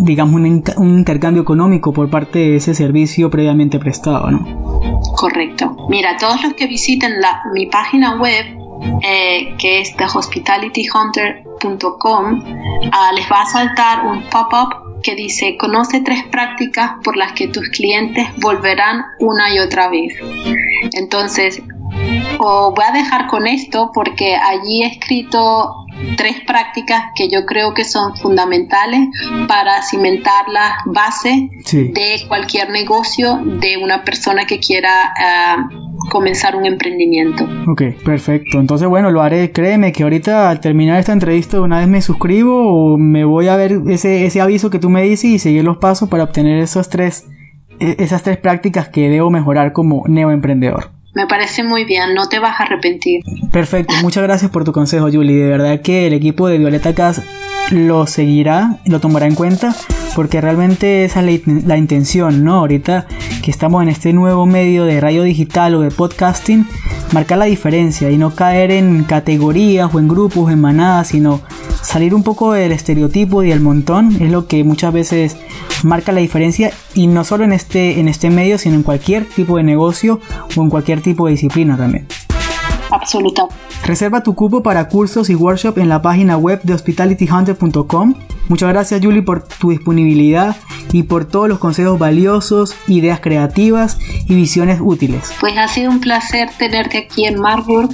digamos, 0.02 0.34
un, 0.34 0.64
un 0.76 0.98
intercambio 0.98 1.42
económico 1.42 1.92
por 1.92 2.10
parte 2.10 2.38
de 2.38 2.56
ese 2.56 2.74
servicio 2.74 3.30
previamente 3.30 3.78
prestado, 3.78 4.30
¿no? 4.30 4.66
Correcto. 5.16 5.76
Mira, 5.88 6.16
todos 6.18 6.42
los 6.42 6.54
que 6.54 6.66
visiten 6.66 7.20
la, 7.20 7.42
mi 7.54 7.66
página 7.66 8.20
web 8.20 8.65
eh, 9.02 9.54
que 9.58 9.80
es 9.80 9.96
thehospitalityhunter.com, 9.96 12.44
ah, 12.92 13.10
les 13.14 13.30
va 13.30 13.42
a 13.42 13.46
saltar 13.46 14.06
un 14.06 14.22
pop-up 14.24 14.86
que 15.02 15.14
dice 15.14 15.56
conoce 15.56 16.00
tres 16.00 16.24
prácticas 16.24 16.94
por 17.04 17.16
las 17.16 17.32
que 17.32 17.48
tus 17.48 17.68
clientes 17.70 18.28
volverán 18.38 19.04
una 19.20 19.54
y 19.54 19.58
otra 19.58 19.88
vez. 19.88 20.14
Entonces, 20.92 21.62
o 22.38 22.74
voy 22.74 22.84
a 22.84 22.92
dejar 22.92 23.28
con 23.28 23.46
esto 23.46 23.90
porque 23.94 24.36
allí 24.36 24.82
he 24.82 24.86
escrito 24.86 25.86
tres 26.16 26.40
prácticas 26.46 27.04
que 27.14 27.28
yo 27.28 27.46
creo 27.46 27.72
que 27.72 27.84
son 27.84 28.16
fundamentales 28.16 29.08
para 29.48 29.82
cimentar 29.82 30.48
las 30.48 30.72
bases 30.86 31.48
de 31.72 32.22
cualquier 32.28 32.70
negocio 32.70 33.40
de 33.44 33.78
una 33.78 34.04
persona 34.04 34.46
que 34.46 34.58
quiera 34.58 35.12
ah, 35.18 35.68
comenzar 36.08 36.56
un 36.56 36.66
emprendimiento. 36.66 37.48
Ok, 37.66 37.82
perfecto. 38.04 38.58
Entonces, 38.58 38.88
bueno, 38.88 39.10
lo 39.10 39.22
haré. 39.22 39.52
Créeme 39.52 39.92
que 39.92 40.02
ahorita 40.02 40.50
al 40.50 40.60
terminar 40.60 40.98
esta 40.98 41.12
entrevista 41.12 41.60
una 41.60 41.78
vez 41.78 41.88
me 41.88 42.02
suscribo 42.02 42.94
o 42.94 42.98
me 42.98 43.24
voy 43.24 43.48
a 43.48 43.56
ver 43.56 43.80
ese, 43.88 44.26
ese 44.26 44.40
aviso 44.40 44.70
que 44.70 44.78
tú 44.78 44.90
me 44.90 45.02
dices 45.02 45.30
y 45.30 45.38
seguir 45.38 45.64
los 45.64 45.78
pasos 45.78 46.08
para 46.08 46.24
obtener 46.24 46.58
esos 46.58 46.88
tres, 46.88 47.26
e, 47.80 47.96
esas 47.98 48.22
tres 48.22 48.38
prácticas 48.38 48.88
que 48.88 49.08
debo 49.08 49.30
mejorar 49.30 49.72
como 49.72 50.04
neoemprendedor. 50.06 50.90
Me 51.14 51.26
parece 51.26 51.62
muy 51.62 51.84
bien, 51.84 52.14
no 52.14 52.28
te 52.28 52.38
vas 52.38 52.60
a 52.60 52.64
arrepentir. 52.64 53.22
Perfecto, 53.50 53.94
muchas 54.02 54.22
gracias 54.22 54.50
por 54.50 54.64
tu 54.64 54.72
consejo, 54.72 55.08
Julie. 55.10 55.36
De 55.36 55.48
verdad 55.48 55.80
que 55.80 56.06
el 56.06 56.12
equipo 56.12 56.46
de 56.46 56.58
Violeta 56.58 56.94
Cas 56.94 57.22
lo 57.70 58.06
seguirá, 58.06 58.78
lo 58.84 59.00
tomará 59.00 59.26
en 59.26 59.34
cuenta, 59.34 59.74
porque 60.14 60.40
realmente 60.40 61.04
esa 61.04 61.20
es 61.20 61.46
la, 61.46 61.76
intención, 61.76 62.44
¿no? 62.44 62.54
Ahorita 62.56 63.06
que 63.42 63.50
estamos 63.50 63.82
en 63.82 63.88
este 63.88 64.12
nuevo 64.12 64.46
medio 64.46 64.84
de 64.84 65.00
radio 65.00 65.22
digital 65.22 65.74
o 65.74 65.80
de 65.80 65.90
podcasting, 65.90 66.66
marcar 67.12 67.38
la 67.38 67.44
diferencia 67.46 68.10
y 68.10 68.18
no 68.18 68.34
caer 68.34 68.70
en 68.70 69.04
categorías 69.04 69.94
o 69.94 69.98
en 69.98 70.08
grupos, 70.08 70.52
en 70.52 70.60
manadas, 70.60 71.08
sino 71.08 71.40
salir 71.82 72.14
un 72.14 72.22
poco 72.22 72.52
del 72.52 72.72
estereotipo 72.72 73.42
y 73.42 73.50
del 73.50 73.60
montón 73.60 74.16
es 74.20 74.30
lo 74.30 74.46
que 74.46 74.64
muchas 74.64 74.92
veces 74.92 75.36
marca 75.82 76.12
la 76.12 76.20
diferencia 76.20 76.72
y 76.94 77.06
no 77.06 77.24
solo 77.24 77.44
en 77.44 77.52
este, 77.52 78.00
en 78.00 78.08
este 78.08 78.30
medio, 78.30 78.58
sino 78.58 78.76
en 78.76 78.82
cualquier 78.82 79.26
tipo 79.26 79.56
de 79.56 79.62
negocio 79.62 80.20
o 80.56 80.62
en 80.62 80.70
cualquier 80.70 81.00
tipo 81.00 81.26
de 81.26 81.32
disciplina 81.32 81.76
también. 81.76 82.06
Absoluta. 83.06 83.46
Reserva 83.84 84.24
tu 84.24 84.34
cupo 84.34 84.64
para 84.64 84.88
cursos 84.88 85.30
y 85.30 85.36
workshops 85.36 85.78
en 85.78 85.88
la 85.88 86.02
página 86.02 86.36
web 86.36 86.60
de 86.64 86.74
hospitalityhunter.com. 86.74 88.14
Muchas 88.48 88.68
gracias 88.68 89.00
Julie 89.00 89.22
por 89.22 89.46
tu 89.46 89.70
disponibilidad 89.70 90.56
y 90.90 91.04
por 91.04 91.24
todos 91.24 91.48
los 91.48 91.60
consejos 91.60 92.00
valiosos, 92.00 92.74
ideas 92.88 93.20
creativas 93.20 94.00
y 94.26 94.34
visiones 94.34 94.80
útiles. 94.82 95.32
Pues 95.38 95.56
ha 95.56 95.68
sido 95.68 95.92
un 95.92 96.00
placer 96.00 96.50
tenerte 96.58 96.98
aquí 96.98 97.26
en 97.26 97.38
Marburg 97.38 97.90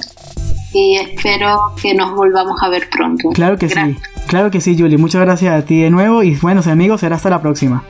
y 0.73 0.95
espero 0.95 1.73
que 1.79 1.93
nos 1.93 2.15
volvamos 2.15 2.59
a 2.63 2.69
ver 2.69 2.89
pronto. 2.89 3.29
Claro 3.29 3.59
que 3.59 3.69
sí, 3.69 3.95
claro 4.25 4.49
que 4.49 4.61
sí 4.61 4.75
Julie. 4.75 4.97
Muchas 4.97 5.21
gracias 5.21 5.53
a 5.53 5.63
ti 5.63 5.79
de 5.79 5.91
nuevo 5.91 6.23
y 6.23 6.35
buenos 6.37 6.65
amigos, 6.65 7.01
será 7.01 7.17
hasta 7.17 7.29
la 7.29 7.39
próxima. 7.39 7.83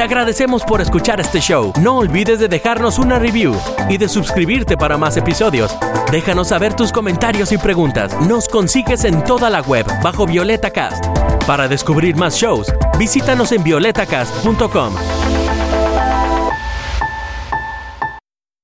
Te 0.00 0.04
agradecemos 0.04 0.62
por 0.62 0.80
escuchar 0.80 1.20
este 1.20 1.40
show. 1.40 1.74
No 1.78 1.98
olvides 1.98 2.38
de 2.38 2.48
dejarnos 2.48 2.98
una 2.98 3.18
review 3.18 3.54
y 3.90 3.98
de 3.98 4.08
suscribirte 4.08 4.78
para 4.78 4.96
más 4.96 5.18
episodios. 5.18 5.76
Déjanos 6.10 6.48
saber 6.48 6.72
tus 6.72 6.90
comentarios 6.90 7.52
y 7.52 7.58
preguntas. 7.58 8.18
Nos 8.26 8.48
consigues 8.48 9.04
en 9.04 9.22
toda 9.24 9.50
la 9.50 9.60
web 9.60 9.84
bajo 10.02 10.24
Violeta 10.24 10.70
Cast. 10.70 11.04
Para 11.46 11.68
descubrir 11.68 12.16
más 12.16 12.34
shows, 12.34 12.72
visítanos 12.98 13.52
en 13.52 13.62
violetacast.com. 13.62 14.94